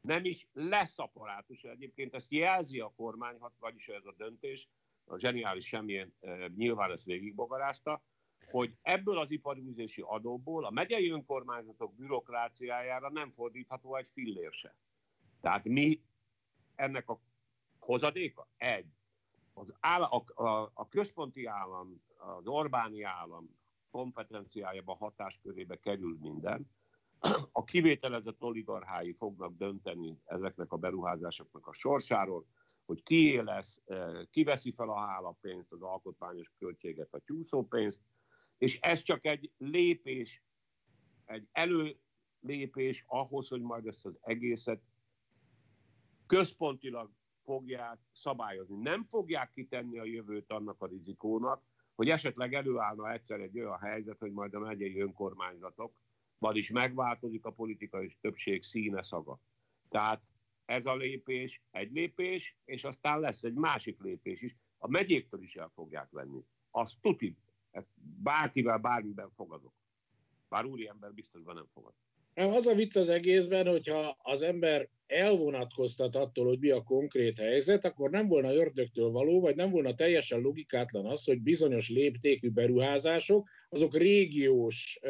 [0.00, 1.70] Nem is lesz apparátusa.
[1.70, 4.68] Egyébként ezt jelzi a kormány, vagyis ez a döntés,
[5.04, 6.14] a zseniális semmilyen
[6.56, 8.02] nyilván ezt végigbogarázta,
[8.50, 14.76] hogy ebből az iparűzési adóból a megyei önkormányzatok bürokráciájára nem fordítható egy fillér se.
[15.40, 16.02] Tehát mi
[16.74, 17.20] ennek a
[17.78, 18.48] hozadéka?
[18.56, 18.86] Egy.
[19.52, 23.58] Az áll, a, a, a központi állam, az Orbáni állam
[23.90, 26.70] kompetenciájába, hatáskörébe kerül minden.
[27.52, 32.46] A kivételezett oligarchái fognak dönteni ezeknek a beruházásoknak a sorsáról,
[32.84, 38.00] hogy ki lesz, eh, ki veszi fel a hálapénzt, az alkotmányos költséget, a csúszópénzt,
[38.58, 40.42] és ez csak egy lépés,
[41.24, 44.80] egy előlépés ahhoz, hogy majd ezt az egészet
[46.26, 47.10] központilag
[47.44, 48.76] fogják szabályozni.
[48.76, 51.62] Nem fogják kitenni a jövőt annak a rizikónak,
[51.94, 55.94] hogy esetleg előállna egyszer egy olyan helyzet, hogy majd a megyei önkormányzatok,
[56.40, 59.40] vagyis megváltozik a politikai többség színe szaga.
[59.88, 60.22] Tehát
[60.64, 64.56] ez a lépés egy lépés, és aztán lesz egy másik lépés is.
[64.78, 66.44] A megyéktől is el fogják venni.
[66.70, 67.36] Azt tuti,
[68.22, 69.72] bárkivel, bármiben fogadok.
[70.48, 71.92] Bár úriember biztosban nem fogad.
[72.34, 77.84] Az a vicc az egészben, hogyha az ember elvonatkoztat attól, hogy mi a konkrét helyzet,
[77.84, 83.48] akkor nem volna ördögtől való, vagy nem volna teljesen logikátlan az, hogy bizonyos léptékű beruházások,
[83.68, 85.00] azok régiós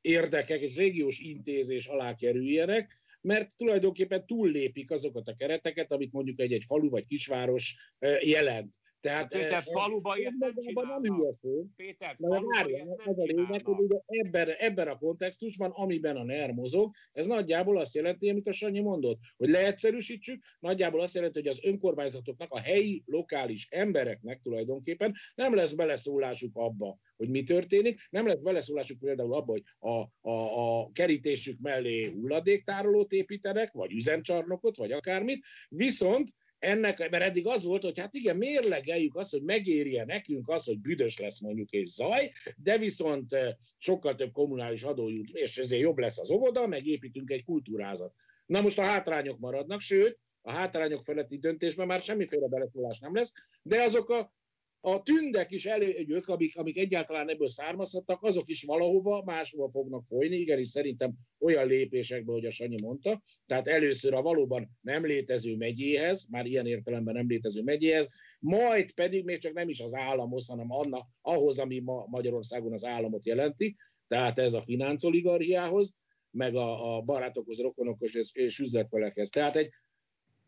[0.00, 6.64] érdekek, egy régiós intézés alá kerüljenek, mert tulajdonképpen túllépik azokat a kereteket, amit mondjuk egy-egy
[6.66, 7.76] falu vagy kisváros
[8.20, 8.74] jelent.
[9.00, 11.02] Tehát, Péter, e, faluba ilyet nem csinálnak.
[11.02, 11.66] Nem hülyeség.
[11.76, 16.52] Péter, faluba ilyet nem az a lényeg, hogy ebben, ebben a kontextusban, amiben a NER
[16.52, 21.48] mozog, ez nagyjából azt jelenti, amit a Sanyi mondott, hogy leegyszerűsítsük, nagyjából azt jelenti, hogy
[21.48, 28.26] az önkormányzatoknak, a helyi, lokális embereknek tulajdonképpen nem lesz beleszólásuk abba, hogy mi történik, nem
[28.26, 29.90] lesz beleszólásuk például abba, hogy a,
[30.30, 36.28] a, a kerítésük mellé hulladéktárolót építenek, vagy üzemcsarnokot, vagy akármit, viszont
[36.58, 40.78] ennek, mert eddig az volt, hogy hát igen, mérlegeljük azt, hogy megérje nekünk az, hogy
[40.78, 45.82] büdös lesz mondjuk és zaj, de viszont eh, sokkal több kommunális adó jut, és ezért
[45.82, 48.12] jobb lesz az óvoda, meg építünk egy kultúrázat.
[48.46, 53.32] Na most a hátrányok maradnak, sőt, a hátrányok feletti döntésben már semmiféle beleszólás nem lesz,
[53.62, 54.32] de azok a
[54.80, 60.36] a tündek is előgyök, amik, amik egyáltalán ebből származhattak, azok is valahova máshova fognak folyni,
[60.36, 66.26] igenis szerintem olyan lépésekbe, hogy a Sanyi mondta, tehát először a valóban nem létező megyéhez,
[66.30, 68.08] már ilyen értelemben nem létező megyéhez,
[68.38, 72.84] majd pedig még csak nem is az államhoz, hanem anna, ahhoz, ami ma Magyarországon az
[72.84, 73.76] államot jelenti,
[74.08, 75.94] tehát ez a finanszoligarchiához,
[76.30, 79.28] meg a, a barátokhoz, rokonokhoz és, és üzletfelekhez.
[79.28, 79.70] Tehát egy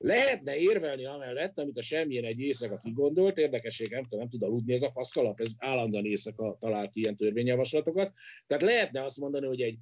[0.03, 4.73] Lehetne érvelni amellett, amit a semmilyen egy éjszaka kigondolt, érdekesség, nem tudom, nem tud aludni
[4.73, 8.13] ez a faszkalap, ez állandóan éjszaka talált ilyen törvényjavaslatokat.
[8.47, 9.79] Tehát lehetne azt mondani, hogy egy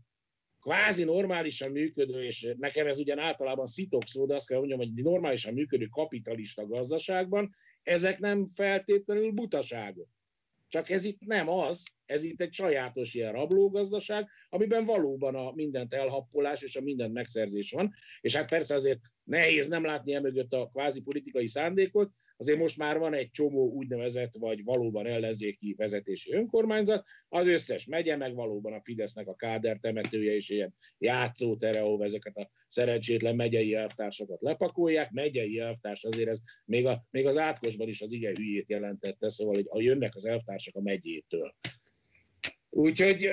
[0.61, 4.93] kvázi normálisan működő, és nekem ez ugyan általában szitok szó, de azt kell mondjam, hogy
[4.95, 10.09] normálisan működő kapitalista gazdaságban ezek nem feltétlenül butaságok.
[10.69, 15.95] Csak ez itt nem az, ez itt egy sajátos ilyen rablógazdaság, amiben valóban a mindent
[15.95, 20.69] elhappolás és a mindent megszerzés van, és hát persze azért nehéz nem látni emögött a
[20.73, 27.05] kvázi politikai szándékot, azért most már van egy csomó úgynevezett, vagy valóban ellenzéki vezetési önkormányzat,
[27.29, 32.37] az összes megye, meg valóban a Fidesznek a káder temetője és ilyen játszótere, ahol ezeket
[32.37, 35.11] a szerencsétlen megyei elvtársakat lepakolják.
[35.11, 39.55] Megyei elvtárs azért ez még, a, még az átkosban is az igen hülyét jelentette, szóval
[39.55, 41.55] hogy a jönnek az elvtársak a megyétől.
[42.71, 43.31] Úgyhogy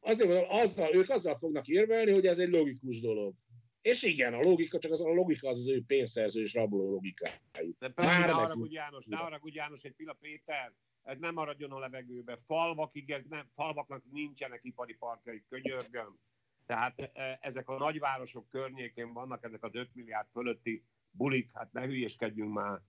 [0.00, 3.34] azért mondom, azzal, ők azzal fognak érvelni, hogy ez egy logikus dolog.
[3.82, 7.78] És igen, a logika, csak az a logika az az ő pénzszerző és rabló logikájuk.
[7.78, 10.72] De persze, ne haragudj János, ne haragudj János, egy pila Péter,
[11.02, 12.38] ez nem maradjon a levegőbe.
[12.46, 16.18] Falvak, ez nem, falvaknak nincsenek ipari parkjai, könyörgöm.
[16.66, 21.86] Tehát e, ezek a nagyvárosok környékén vannak ezek az 5 milliárd fölötti bulik, hát ne
[21.86, 22.80] hülyeskedjünk már.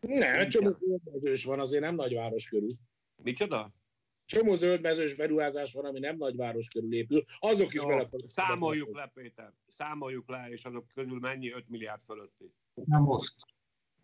[0.00, 0.76] Nem, csomó
[1.44, 2.74] van, azért nem nagyváros körül.
[3.22, 3.72] Micsoda?
[4.30, 9.52] Csomó zöldmezős beruházás van, ami nem nagyváros körül épül, azok is vele Számoljuk le, Péter,
[9.66, 12.52] számoljuk le, és azok közül mennyi 5 milliárd fölötti.
[12.74, 13.34] Nem most.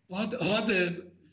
[0.07, 0.71] Hadd had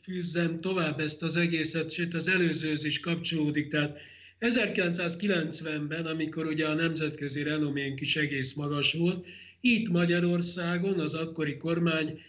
[0.02, 3.68] fűzzem tovább ezt az egészet, sőt az előzőhöz is kapcsolódik.
[3.68, 3.98] Tehát
[4.40, 9.26] 1990-ben, amikor ugye a nemzetközi renoménk is egész magas volt,
[9.60, 12.20] itt Magyarországon az akkori kormány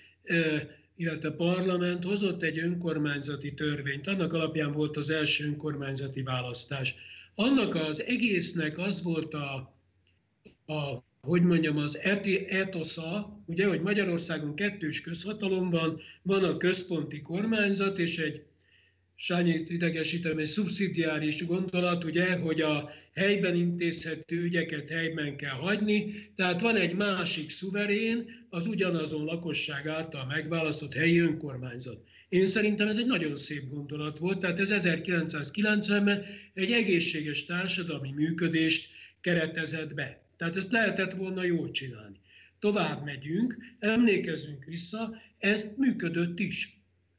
[0.96, 4.08] illetve parlament hozott egy önkormányzati törvényt.
[4.08, 6.96] Annak alapján volt az első önkormányzati választás.
[7.36, 9.74] Annak az egésznek az volt a,
[10.66, 12.00] a hogy mondjam, az
[12.48, 18.44] etosza, ugye, hogy Magyarországon kettős közhatalom van, van a központi kormányzat és egy
[19.18, 26.62] Sányit idegesítem, egy szubszidiáris gondolat, ugye, hogy a helyben intézhető ügyeket helyben kell hagyni, tehát
[26.62, 32.04] van egy másik szuverén, az ugyanazon lakosság által megválasztott helyi önkormányzat.
[32.30, 38.90] Én szerintem ez egy nagyon szép gondolat volt, tehát ez 1990-ben egy egészséges társadalmi működést
[39.22, 40.22] keretezett be.
[40.38, 42.20] Tehát ezt lehetett volna jól csinálni.
[42.60, 46.75] Tovább megyünk, emlékezzünk vissza, ez működött is.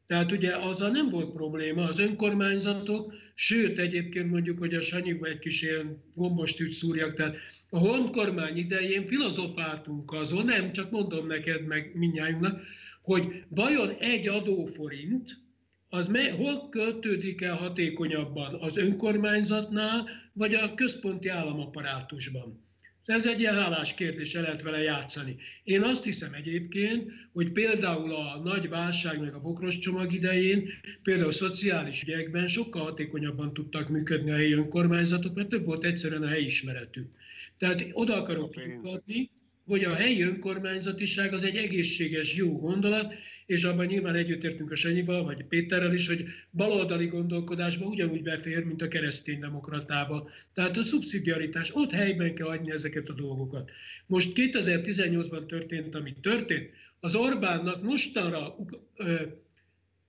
[0.06, 5.38] Tehát ugye azzal nem volt probléma, az önkormányzatok, sőt egyébként mondjuk, hogy a Sanyiba egy
[5.38, 7.36] kis ilyen gombostűt szúrjak, tehát
[7.70, 12.62] a honkormány idején filozofáltunk azon, nem, csak mondom neked meg mindnyájunknak,
[13.02, 15.44] hogy vajon egy adóforint,
[15.88, 22.65] az me, hol költődik el hatékonyabban, az önkormányzatnál, vagy a központi államaparátusban?
[23.06, 25.36] Ez egy ilyen hálás kérdés, lehet vele játszani.
[25.64, 30.68] Én azt hiszem egyébként, hogy például a nagy válság, meg a bokros csomag idején,
[31.02, 36.22] például a szociális ügyekben sokkal hatékonyabban tudtak működni a helyi önkormányzatok, mert több volt egyszerűen
[36.22, 37.08] a helyismeretük.
[37.58, 39.30] Tehát oda akarok kiukadni,
[39.66, 43.14] hogy a helyi önkormányzatiság az egy egészséges, jó gondolat,
[43.46, 48.82] és abban nyilván együttértünk a Sanyival, vagy Péterrel is, hogy baloldali gondolkodásba ugyanúgy befér, mint
[48.82, 50.30] a kereszténydemokratába.
[50.52, 53.70] Tehát a szubszidiaritás, ott helyben kell adni ezeket a dolgokat.
[54.06, 56.70] Most 2018-ban történt, ami történt,
[57.00, 58.56] az Orbánnak mostanra
[58.96, 59.22] ö,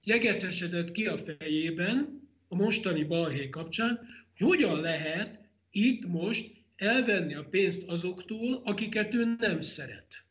[0.04, 4.00] jegecesedett ki a fejében, a mostani balhé kapcsán,
[4.38, 5.40] hogy hogyan lehet
[5.72, 10.26] itt most elvenni a pénzt azoktól, akiket ő nem szeret.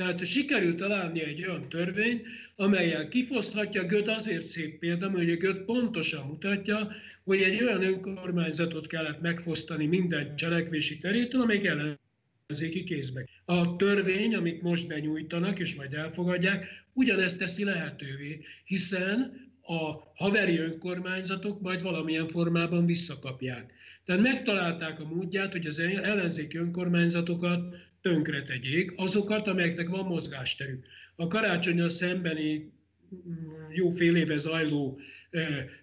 [0.00, 2.22] Tehát sikerült találni egy olyan törvény,
[2.56, 6.88] amelyel kifoszthatja Göd azért szép példa, hogy a Göd pontosan mutatja,
[7.24, 13.28] hogy egy olyan önkormányzatot kellett megfosztani minden cselekvési terétől, amelyik ellenzéki kézbe.
[13.44, 19.32] A törvény, amit most benyújtanak és majd elfogadják, ugyanezt teszi lehetővé, hiszen
[19.62, 23.72] a haveri önkormányzatok majd valamilyen formában visszakapják.
[24.04, 30.84] Tehát megtalálták a módját, hogy az ellenzéki önkormányzatokat tönkre tegyék, azokat, amelyeknek van mozgásterük.
[31.16, 32.72] A karácsonyal szembeni
[33.14, 35.00] mm, jó fél éve zajló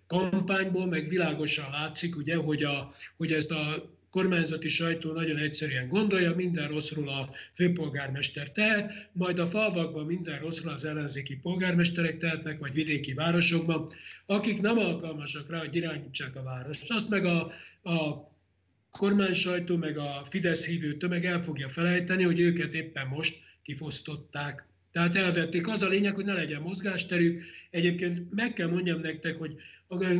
[0.07, 6.35] kampányból meg világosan látszik, ugye, hogy, a, hogy ezt a kormányzati sajtó nagyon egyszerűen gondolja,
[6.35, 12.73] minden rosszról a főpolgármester tehet, majd a falvakban minden rosszról az ellenzéki polgármesterek tehetnek, vagy
[12.73, 13.87] vidéki városokban,
[14.25, 16.91] akik nem alkalmasak rá, hogy irányítsák a várost.
[16.91, 17.51] Azt meg a,
[17.83, 18.26] a
[18.91, 19.33] kormány
[19.79, 24.67] meg a Fidesz hívő tömeg el fogja felejteni, hogy őket éppen most kifosztották.
[24.91, 25.67] Tehát elvették.
[25.67, 27.43] Az a lényeg, hogy ne legyen mozgásterük.
[27.69, 29.55] Egyébként meg kell mondjam nektek, hogy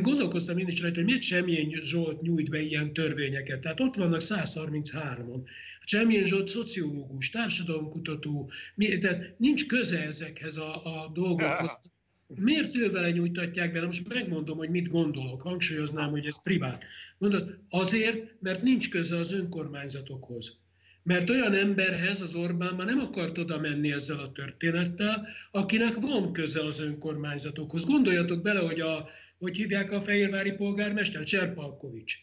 [0.02, 3.60] gondolkoztam én is rajta, hogy miért semmilyen Zsolt nyújt be ilyen törvényeket.
[3.60, 5.40] Tehát ott vannak 133-on.
[5.80, 8.50] Semmilyen Zsolt szociológus, társadalomkutató,
[8.98, 11.80] tehát nincs köze ezekhez a, a dolgokhoz.
[12.34, 13.84] Miért ő vele nyújtatják be?
[13.84, 15.42] Most megmondom, hogy mit gondolok.
[15.42, 16.84] Hangsúlyoznám, hogy ez privát.
[17.18, 20.56] Mondod, azért, mert nincs köze az önkormányzatokhoz.
[21.02, 26.32] Mert olyan emberhez az Orbán már nem akart oda menni ezzel a történettel, akinek van
[26.32, 27.84] köze az önkormányzatokhoz.
[27.84, 29.08] Gondoljatok bele, hogy a,
[29.38, 32.14] hogy hívják a fehérvári polgármester, Cserpalkovics.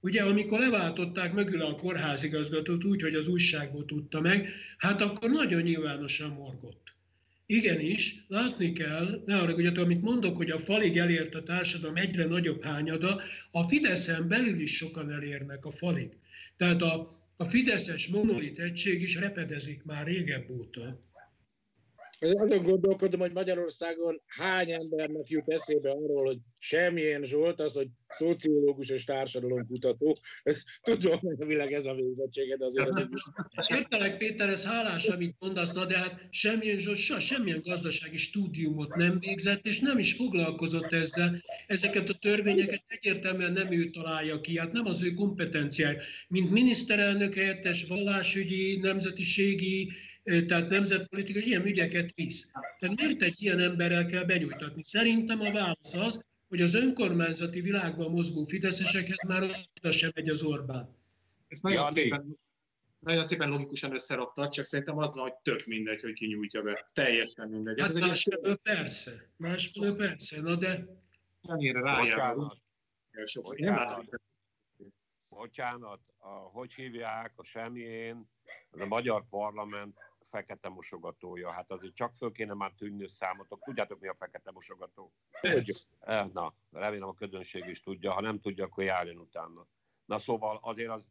[0.00, 4.48] Ugye, amikor leváltották mögül a kórházigazgatót úgy, hogy az újságból tudta meg,
[4.78, 6.95] hát akkor nagyon nyilvánosan morgott.
[7.46, 12.62] Igenis, látni kell, ne hogy amit mondok, hogy a falig elért a társadalom egyre nagyobb
[12.62, 16.10] hányada, a Fideszen belül is sokan elérnek a falig.
[16.56, 20.98] Tehát a, a Fideszes monolit egység is repedezik már régebb óta.
[22.18, 28.88] Azon gondolkodom, hogy Magyarországon hány embernek jut eszébe arról, hogy semmilyen Zsolt, az, hogy szociológus
[28.88, 30.18] és társadalomkutató.
[30.82, 32.88] Tudom, hogy világ ez a végzettséged azért.
[33.54, 38.16] Az Értelek, Péter, ez hálás, amit mondasz, na de hát semmilyen Zsolt sa, semmilyen gazdasági
[38.16, 41.42] stúdiumot nem végzett, és nem is foglalkozott ezzel.
[41.66, 46.00] Ezeket a törvényeket egyértelműen nem ő találja ki, hát nem az ő kompetenciája.
[46.28, 49.92] Mint miniszterelnök helyettes, vallásügyi, nemzetiségi,
[50.46, 52.50] tehát nemzetpolitikai ilyen ügyeket visz.
[52.78, 54.82] Tehát miért egy ilyen emberrel kell benyújtatni?
[54.82, 59.42] Szerintem a válasz az, hogy az önkormányzati világban mozgó fideszesekhez már
[59.78, 60.96] oda sem megy az Orbán.
[61.48, 62.38] Ez nagyon, ja, szépen,
[62.98, 66.86] nagyon szépen logikusan összeraktad, csak szerintem az hogy tök mindegy, hogy ki nyújtja be.
[66.92, 67.80] Teljesen mindegy.
[67.80, 68.58] Hát másfelől egy...
[68.62, 70.86] persze, másfelől persze, na de...
[71.42, 72.58] Annyira rájárul.
[73.42, 74.20] Bocsánat.
[75.30, 78.28] Bocsánat, a, hogy hívják a semmilyen,
[78.70, 79.96] a magyar parlament
[80.28, 81.50] fekete mosogatója.
[81.50, 83.64] Hát azért csak föl kéne már tűnni számotok.
[83.64, 85.12] Tudjátok, mi a fekete mosogató?
[86.00, 88.12] Eh, na, remélem a közönség is tudja.
[88.12, 89.66] Ha nem tudja, akkor járjon utána.
[90.04, 91.06] Na szóval azért az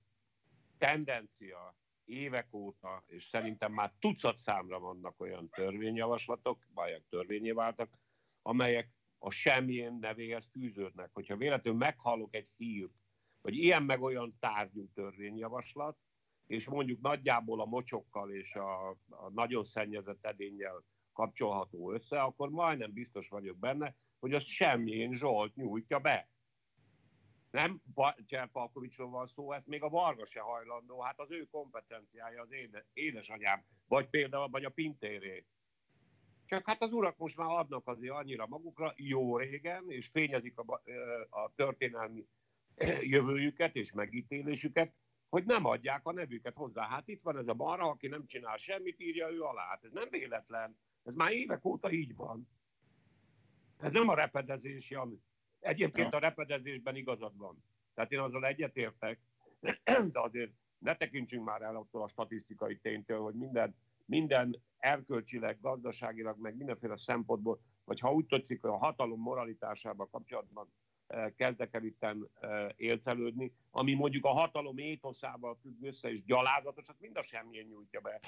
[0.78, 7.90] tendencia évek óta, és szerintem már tucat számra vannak olyan törvényjavaslatok, vagy törvényé váltak,
[8.42, 8.90] amelyek
[9.20, 11.10] a semmilyen nevéhez fűződnek.
[11.14, 12.94] Hogyha véletlenül meghallok egy hírt,
[13.42, 15.98] hogy ilyen meg olyan tárgyú törvényjavaslat,
[16.48, 20.84] és mondjuk nagyjából a mocsokkal és a, a nagyon szennyezett edénnyel
[21.14, 26.30] kapcsolható össze, akkor majdnem biztos vagyok benne, hogy azt semmilyen Zsolt nyújtja be.
[27.52, 27.82] Nem
[28.26, 32.86] Cserpalkovicsról van szó, ezt még a Varga se hajlandó, hát az ő kompetenciája az éde,
[32.94, 35.46] édesanyám, vagy például vagy a Pintéré.
[36.46, 40.82] Csak hát az urak most már adnak azért annyira magukra, jó régen, és fényezik a,
[41.30, 42.26] a történelmi
[43.02, 44.94] jövőjüket és megítélésüket,
[45.36, 46.88] hogy nem adják a nevüket hozzá.
[46.88, 49.68] Hát itt van ez a marha, aki nem csinál semmit, írja ő alá.
[49.68, 50.78] Hát ez nem véletlen.
[51.04, 52.50] Ez már évek óta így van.
[53.78, 55.24] Ez nem a repedezés, Jan.
[55.60, 57.64] Egyébként a repedezésben igazad van.
[57.94, 59.20] Tehát én azzal egyetértek,
[60.14, 63.76] de azért ne tekintsünk már el attól a statisztikai ténytől, hogy minden,
[64.06, 70.72] minden erkölcsileg, gazdaságilag, meg mindenféle szempontból, vagy ha úgy tetszik, hogy a hatalom moralitásával kapcsolatban
[71.36, 72.30] kezdek el itten
[72.76, 78.00] élcelődni, ami mondjuk a hatalom étoszával függ össze, és gyalázatos, hát mind a semmilyen nyújtja
[78.00, 78.20] be.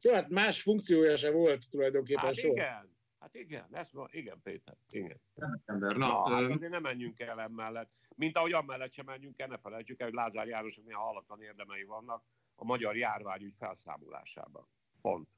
[0.00, 2.52] Jó, hát más funkciója se volt tulajdonképpen hát soha.
[2.52, 5.20] igen, hát igen, ezt ma, igen, Péter, igen.
[5.64, 7.90] Ember, na, na hát azért nem menjünk el emellett.
[8.16, 11.82] Mint ahogy amellett sem menjünk el, ne felejtsük el, hogy Lázár Jánosnak milyen hallatlan érdemei
[11.82, 12.24] vannak
[12.54, 14.68] a magyar járványügy felszámolásában.
[15.00, 15.28] Pont.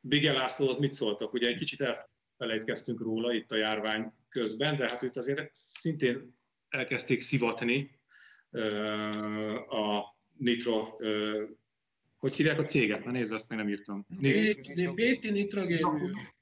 [0.00, 1.32] Bige Lászlóhoz mit szóltak?
[1.32, 6.36] Ugye egy kicsit el, felejtkeztünk róla itt a járvány közben, de hát itt azért szintén
[6.68, 8.00] elkezdték szivatni
[9.68, 10.96] a nitro,
[12.16, 13.04] hogy hívják a céget?
[13.04, 14.06] Na nézd, azt még nem írtam.
[14.94, 16.36] Péti nitrogénművek.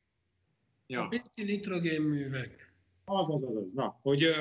[0.86, 1.02] Ja.
[1.02, 2.74] A Péti nitrogénművek.
[3.04, 3.72] Az, az, az, az.
[3.72, 4.34] Na, hogy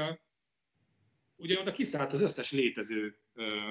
[1.38, 3.18] ugye oda kiszállt az összes létező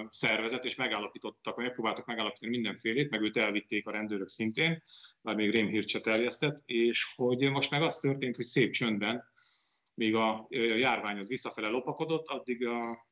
[0.08, 4.82] szervezet, és megállapítottak, vagy megpróbáltak megállapítani mindenfélét, meg őt elvitték a rendőrök szintén,
[5.22, 9.24] már még rémhírt se terjesztett, és hogy most meg az történt, hogy szép csöndben,
[9.94, 13.06] míg a járvány az visszafele lopakodott, addig a,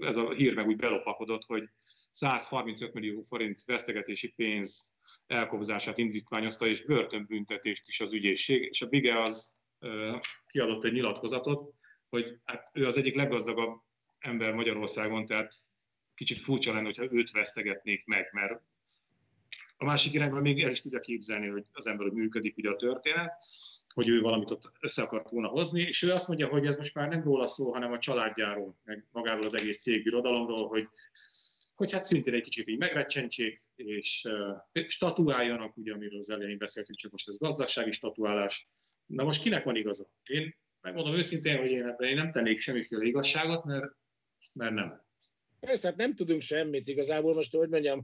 [0.00, 1.68] ez a hír meg úgy belopakodott, hogy
[2.10, 4.94] 135 millió forint vesztegetési pénz
[5.26, 9.58] elkobzását indítványozta, és börtönbüntetést is az ügyészség, és a Bige az
[10.46, 11.74] kiadott egy nyilatkozatot,
[12.10, 13.80] hogy hát ő az egyik leggazdagabb
[14.18, 15.54] ember Magyarországon, tehát
[16.14, 18.62] kicsit furcsa lenne, hogyha őt vesztegetnék meg, mert
[19.76, 22.76] a másik irányban még el is tudja képzelni, hogy az ember hogy működik ugye a
[22.76, 23.42] történet,
[23.94, 26.94] hogy ő valamit ott össze akart volna hozni, és ő azt mondja, hogy ez most
[26.94, 30.88] már nem róla szó, hanem a családjáról, meg magáról az egész cégbirodalomról, hogy,
[31.74, 34.28] hogy hát szintén egy kicsit így megrecsentsék, és
[34.72, 38.66] uh, statuáljanak, ugye, amiről az elején beszéltünk, csak most ez gazdasági statuálás.
[39.06, 40.10] Na most kinek van igaza?
[40.24, 43.86] Én megmondom őszintén, hogy én ebben én nem tennék semmiféle igazságot, mert,
[44.52, 45.02] mert nem.
[45.60, 48.02] Persze, hát nem tudunk semmit igazából, most hogy mondjam,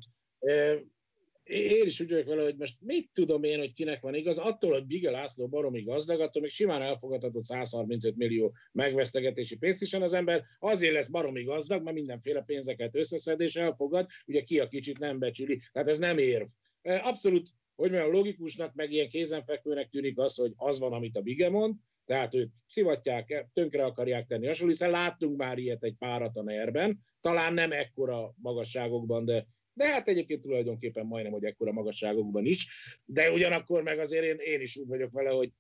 [1.43, 4.73] én is úgy vagyok vele, hogy most mit tudom én, hogy kinek van igaz, attól,
[4.73, 10.15] hogy Bige László baromi gazdag, attól még simán elfogadható 135 millió megvesztegetési pénzt is az
[10.15, 14.99] ember, azért lesz baromi gazdag, mert mindenféle pénzeket összeszed és elfogad, ugye ki a kicsit
[14.99, 16.47] nem becsüli, tehát ez nem érv.
[16.83, 21.51] Abszolút, hogy mondjam, logikusnak, meg ilyen kézenfekvőnek tűnik az, hogy az van, amit a Bige
[21.51, 21.75] mond,
[22.07, 26.99] tehát ők szivatják, tönkre akarják tenni hasonló, hiszen láttunk már ilyet egy párat a nerben,
[27.21, 29.47] talán nem ekkora magasságokban, de
[29.77, 32.69] de hát egyébként tulajdonképpen majdnem, hogy ekkora magasságokban is,
[33.05, 35.53] de ugyanakkor meg azért én, én is úgy vagyok vele, hogy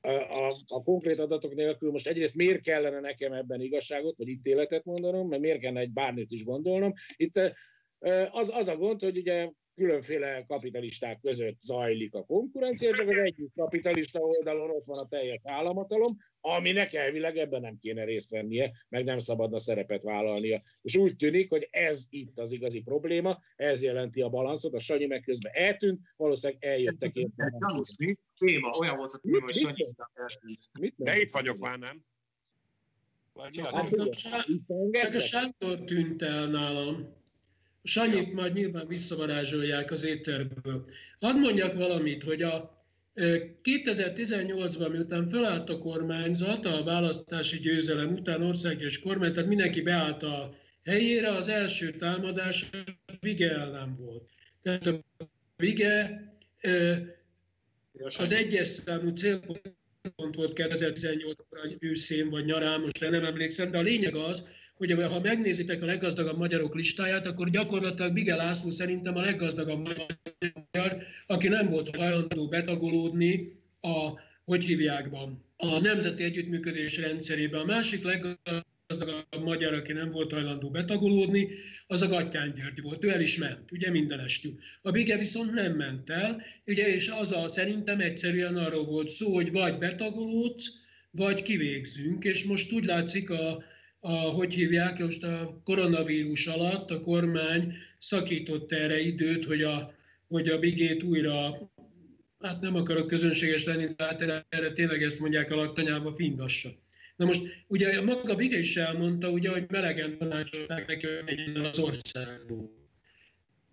[0.00, 4.84] a, a, a konkrét adatok nélkül most egyrészt miért kellene nekem ebben igazságot, vagy ítéletet
[4.84, 6.92] mondanom, mert miért kellene egy bármit is gondolnom.
[7.16, 7.40] Itt
[8.30, 9.50] az, az a gond, hogy ugye
[9.80, 15.40] különféle kapitalisták között zajlik a konkurencia, csak az egyik kapitalista oldalon ott van a teljes
[15.42, 20.62] államatalom, aminek elvileg ebben nem kéne részt vennie, meg nem szabadna szerepet vállalnia.
[20.82, 25.06] És úgy tűnik, hogy ez itt az igazi probléma, ez jelenti a balanszot, a Sanyi
[25.06, 27.34] meg közben eltűnt, valószínűleg eljöttek én.
[28.38, 30.94] Téma, olyan volt a téma, hogy Sanyi eltűnt.
[30.96, 32.04] De itt vagyok már, nem?
[35.14, 37.19] a Sándor tűnt el nálam.
[37.82, 40.88] Sanyit majd nyilván visszavarázsolják az éterből.
[41.20, 42.84] Hadd mondjak valamit, hogy a
[43.62, 50.54] 2018-ban, miután felállt a kormányzat, a választási győzelem után országos kormány, tehát mindenki beállt a
[50.84, 52.70] helyére, az első támadás
[53.20, 54.30] Vige ellen volt.
[54.62, 55.00] Tehát a
[55.56, 56.24] Vige
[58.18, 64.14] az egyes számú célpont volt 2018-ban őszén vagy nyarán, most nem emlékszem, de a lényeg
[64.14, 64.48] az,
[64.80, 69.88] hogy ha megnézitek a leggazdagabb magyarok listáját, akkor gyakorlatilag Miguel László szerintem a leggazdagabb
[70.72, 77.60] magyar, aki nem volt hajlandó betagolódni a, hogy hívjákban, a Nemzeti Együttműködés rendszerében.
[77.60, 81.48] A másik leggazdagabb magyar, aki nem volt hajlandó betagolódni,
[81.86, 83.04] az a Gattyán György volt.
[83.04, 84.58] Ő el is ment, ugye mindenestül.
[84.82, 89.34] A Bige viszont nem ment el, ugye, és az a, szerintem egyszerűen arról volt szó,
[89.34, 90.68] hogy vagy betagolódsz,
[91.10, 93.64] vagy kivégzünk, és most úgy látszik a,
[94.00, 99.94] a, hogy hívják, most a koronavírus alatt a kormány szakított erre időt, hogy a,
[100.28, 101.70] hogy a bigét újra,
[102.40, 106.68] hát nem akarok közönséges lenni, de hát erre tényleg ezt mondják a laktanyába, fingassa.
[107.16, 112.78] Na most ugye maga Bige is elmondta, ugye, hogy melegen tanácsolták neki, hogy az országból.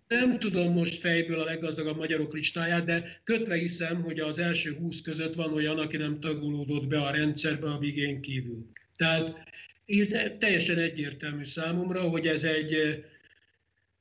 [0.08, 5.00] Nem tudom most fejből a leggazdagabb magyarok listáját, de kötve hiszem, hogy az első húsz
[5.00, 8.66] között van olyan, aki nem tagolódott be a rendszerbe a Bigén kívül.
[8.96, 9.36] Tehát
[10.38, 12.96] teljesen egyértelmű számomra, hogy ez egy, eh,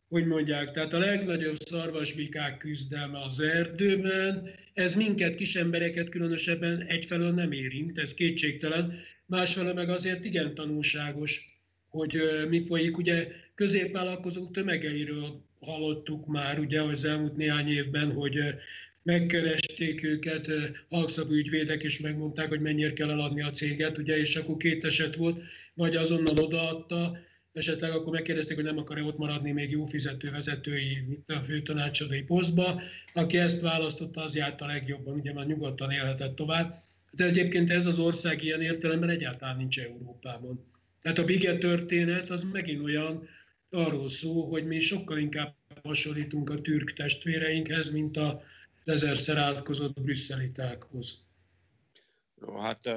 [0.08, 7.52] hogy mondják, tehát a legnagyobb szarvasbikák küzdelme az erdőben, ez minket, kisembereket különösebben egyfelől nem
[7.52, 11.60] érint, ez kétségtelen, másfelől meg azért igen tanulságos,
[11.90, 12.98] hogy eh, mi folyik.
[12.98, 18.56] Ugye középvállalkozók tömegeiről hallottuk már ugye az elmúlt néhány évben, hogy eh,
[19.08, 20.52] megkeresték őket
[20.90, 25.16] alkszabú ügyvédek, és megmondták, hogy mennyire kell eladni a céget, ugye, és akkor két eset
[25.16, 25.42] volt,
[25.74, 27.18] vagy azonnal odaadta,
[27.52, 32.22] esetleg akkor megkérdezték, hogy nem akar-e ott maradni még jó fizető vezetői, mint a főtanácsadói
[32.22, 32.82] posztba.
[33.14, 36.76] Aki ezt választotta, az járt a legjobban, ugye már nyugodtan élhetett tovább.
[37.12, 40.66] De egyébként ez az ország ilyen értelemben egyáltalán nincs Európában.
[41.02, 43.28] Tehát a Bige történet az megint olyan,
[43.70, 48.44] arról szól, hogy mi sokkal inkább hasonlítunk a türk testvéreinkhez, mint a
[48.90, 51.26] ezerszer átkozott brüsszelitákhoz.
[52.42, 52.90] Jó, hát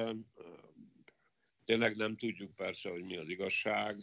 [1.64, 3.96] tényleg nem tudjuk persze, hogy mi az igazság,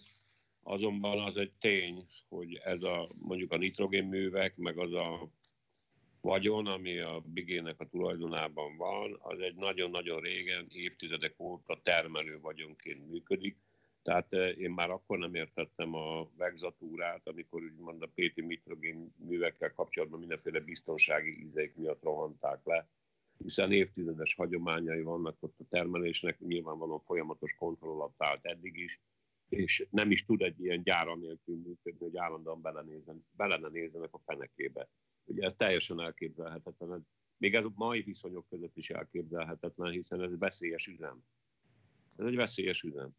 [0.63, 5.31] azonban az egy tény, hogy ez a mondjuk a nitrogénművek, meg az a
[6.21, 13.09] vagyon, ami a Bigének a tulajdonában van, az egy nagyon-nagyon régen, évtizedek óta termelő vagyonként
[13.09, 13.57] működik.
[14.01, 20.19] Tehát én már akkor nem értettem a vegzatúrát, amikor úgymond a PT nitrogén művekkel kapcsolatban
[20.19, 22.89] mindenféle biztonsági ízeik miatt rohanták le
[23.37, 29.01] hiszen évtizedes hagyományai vannak ott a termelésnek, nyilvánvalóan folyamatos kontroll alatt állt eddig is,
[29.49, 34.21] és nem is tud egy ilyen gyára nélkül működni, hogy állandóan belenézzen, belene nézzenek a
[34.25, 34.89] fenekébe.
[35.25, 40.87] Ugye ez teljesen elképzelhetetlen, még ez a mai viszonyok között is elképzelhetetlen, hiszen ez veszélyes
[40.87, 41.23] üzem.
[42.17, 43.15] Ez egy veszélyes üzem.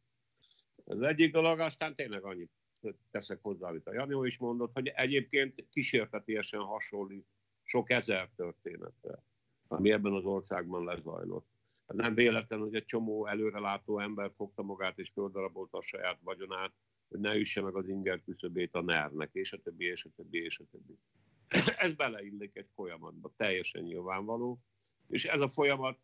[0.88, 2.50] Ez egyik dolog, aztán tényleg annyit
[3.10, 7.26] teszek hozzá, amit a Janó is mondott, hogy egyébként kísértetésen hasonlít
[7.62, 9.22] sok ezer történetre
[9.68, 11.46] ami ebben az országban lezajlott.
[11.86, 16.72] Nem véletlen, hogy egy csomó előrelátó ember fogta magát és földarabolta a saját vagyonát,
[17.08, 20.38] hogy ne üsse meg az inger küszöbét a nernek, és a többi, és a többi,
[20.38, 20.98] és a többi.
[21.84, 24.60] Ez beleillik egy folyamatba, teljesen nyilvánvaló.
[25.08, 25.98] És ez a folyamat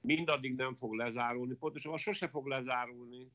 [0.00, 3.30] mindaddig nem fog lezárulni, pontosan sose fog lezárulni,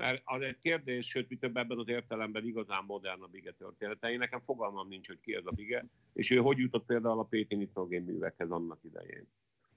[0.00, 4.10] mert az egy kérdés, sőt, mi több ebben az értelemben igazán modern a Bige története.
[4.10, 7.24] Én nekem fogalmam nincs, hogy ki ez a Bige, és ő hogy jutott például a
[7.24, 9.26] Péti nitrogén művekhez annak idején.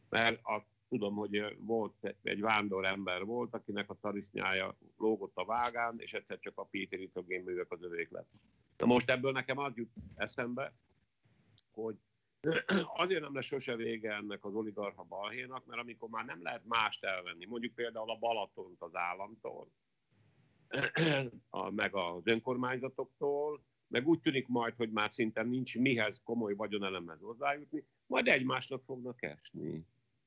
[0.09, 5.95] Mert a, tudom, hogy volt egy vándor ember volt, akinek a tarisznyája lógott a vágán,
[5.97, 8.29] és egyszer csak a Péti nitrogén művek az övék lett.
[8.77, 10.73] Na most ebből nekem az jut eszembe,
[11.71, 11.95] hogy
[13.03, 17.03] azért nem lesz sose vége ennek az oligarcha balhénak, mert amikor már nem lehet mást
[17.03, 19.67] elvenni, mondjuk például a Balatont az államtól,
[21.49, 27.19] a, meg az önkormányzatoktól, meg úgy tűnik majd, hogy már szinte nincs mihez komoly vagyonelemhez
[27.21, 29.85] hozzájutni, majd egymásnak fognak esni.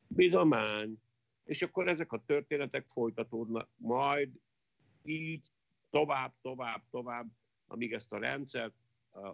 [0.09, 0.99] Bizomány.
[1.44, 4.30] És akkor ezek a történetek folytatódnak majd
[5.03, 5.51] így
[5.90, 7.26] tovább, tovább, tovább,
[7.66, 8.74] amíg ezt a rendszert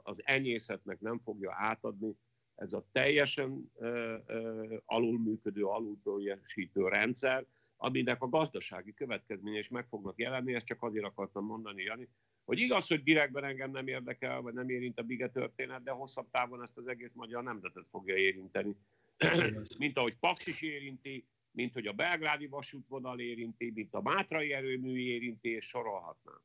[0.02, 2.16] az enyészetnek nem fogja átadni,
[2.54, 7.46] ez a teljesen uh, uh, alulműködő, alulteljesítő rendszer,
[7.82, 12.08] aminek a gazdasági következménye is meg fognak jelenni, ezt csak azért akartam mondani, Jani,
[12.44, 16.30] hogy igaz, hogy direktben engem nem érdekel, vagy nem érint a Bige történet, de hosszabb
[16.30, 18.76] távon ezt az egész magyar nemzetet fogja érinteni.
[19.78, 24.96] mint ahogy Paks is érinti, mint hogy a belgrádi vasútvonal érinti, mint a Mátrai erőmű
[24.96, 26.40] érinti, és sorolhatnám.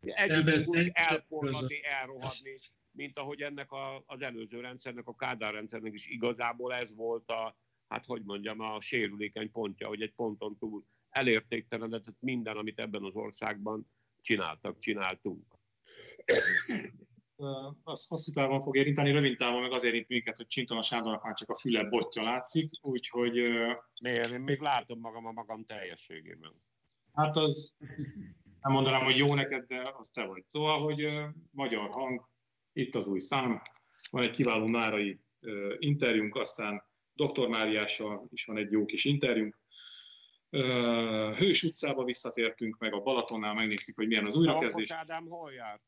[0.00, 2.54] Együtt úgy elforradni, elrohadni,
[2.90, 7.56] mint ahogy ennek a, az előző rendszernek, a Kádár rendszernek is igazából ez volt a,
[7.94, 13.14] hát hogy mondjam, a sérülékeny pontja, hogy egy ponton túl elértéktelenedett minden, amit ebben az
[13.14, 13.90] országban
[14.20, 15.54] csináltak, csináltunk.
[17.82, 21.34] Az hosszú távon fog érinteni, rövid távon meg azért érint minket, hogy Csintona Sándornak már
[21.34, 23.32] csak a füle botja látszik, úgyhogy...
[24.02, 24.30] Miért?
[24.30, 26.52] Én még látom magam a magam teljességében.
[27.12, 27.76] Hát az,
[28.60, 30.44] nem mondanám, hogy jó neked, de az te vagy.
[30.46, 31.18] Szóval, hogy
[31.50, 32.28] magyar hang,
[32.72, 33.62] itt az új szám,
[34.10, 35.20] van egy kiváló nárai
[35.78, 37.48] interjúnk, aztán Dr.
[37.48, 39.58] Máriással is van egy jó kis interjúnk.
[41.38, 44.90] Hős utcába visszatértünk, meg a Balatonnál megnéztük, hogy milyen az újrakezdés.
[44.90, 45.82] Alkos Ádám hol járt?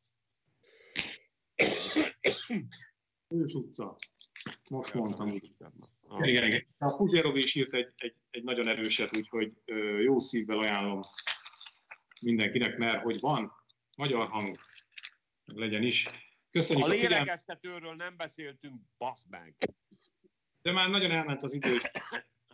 [3.29, 3.97] Hős utca.
[4.71, 5.33] Most mondtam.
[6.19, 6.67] Igen, igen.
[6.79, 9.53] A Puzsérov is írt egy, egy, egy nagyon erőset, úgyhogy
[10.03, 11.01] jó szívvel ajánlom
[12.23, 13.53] mindenkinek, mert hogy van
[13.97, 14.57] magyar hang,
[15.45, 16.07] legyen is.
[16.51, 19.57] Köszönjük a, a lélegeztetőről nem beszéltünk, basz meg.
[20.67, 21.79] De már nagyon elment az idő.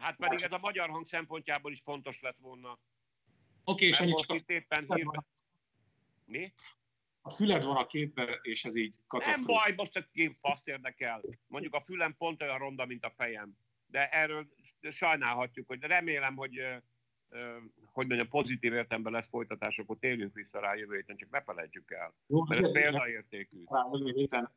[0.01, 2.79] Hát pedig ez a magyar hang szempontjából is fontos lett volna.
[3.65, 5.25] Oké, és annyit csak éppen hírva...
[6.25, 6.53] Mi?
[7.23, 9.53] A füled van a képben, és ez így katasztrófa.
[9.53, 11.23] Nem baj, most egy faszt érdekel.
[11.47, 13.57] Mondjuk a fülem pont olyan ronda, mint a fejem.
[13.87, 14.49] De erről
[14.91, 16.61] sajnálhatjuk, hogy remélem, hogy
[17.93, 21.91] hogy mondjam, pozitív értelemben lesz folytatás, akkor térjünk vissza rá jövő héten, csak ne felejtsük
[21.91, 23.65] el, Jó, mert ez példaértékű.
[23.93, 24.55] Jövő héten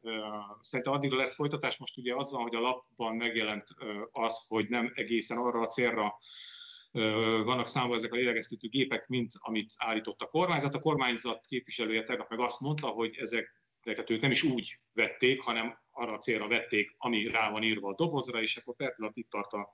[0.62, 3.68] szerintem addigra lesz folytatás, most ugye az van, hogy a lapban megjelent
[4.12, 6.18] az, hogy nem egészen arra a célra
[7.44, 10.74] vannak számva ezek a lélegeztető gépek, mint amit állított a kormányzat.
[10.74, 15.78] A kormányzat képviselője tegnap meg azt mondta, hogy ezeket ők nem is úgy vették, hanem
[15.92, 19.54] arra a célra vették, ami rá van írva a dobozra, és akkor per itt tart
[19.54, 19.72] a,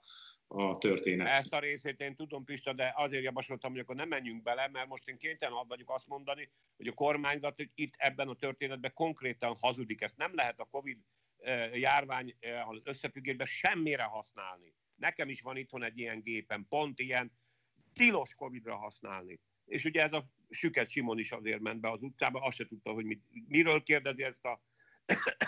[0.54, 1.28] a történet.
[1.28, 4.88] Ezt a részét én tudom, Pista, de azért javasoltam, hogy akkor nem menjünk bele, mert
[4.88, 9.56] most én kénytelen vagyok azt mondani, hogy a kormányzat hogy itt ebben a történetben konkrétan
[9.60, 10.02] hazudik.
[10.02, 10.98] Ezt nem lehet a Covid
[11.38, 14.74] eh, járvány eh, összefüggésben semmire használni.
[14.96, 17.32] Nekem is van itthon egy ilyen gépen, pont ilyen
[17.94, 19.40] tilos Covidra használni.
[19.66, 22.92] És ugye ez a Süket Simon is azért ment be az utcába, azt se tudta,
[22.92, 24.62] hogy mit, miről kérdezi ezt a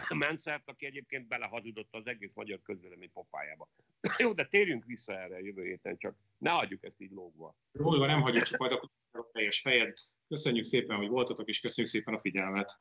[0.10, 3.70] Menszert, aki egyébként belehazudott az egész magyar közvélemény pofájába.
[4.24, 7.56] Jó, de térjünk vissza erre jövő héten, csak ne hagyjuk ezt így lógva.
[7.72, 8.89] Jól van, nem hagyjuk, csak majd a
[9.32, 9.93] teljes fejed.
[10.28, 12.80] Köszönjük szépen, hogy voltatok, és köszönjük szépen a figyelmet.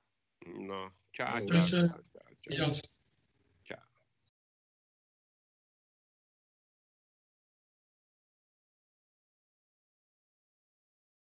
[0.59, 2.71] Na, csá, csá, csá, csá, csá.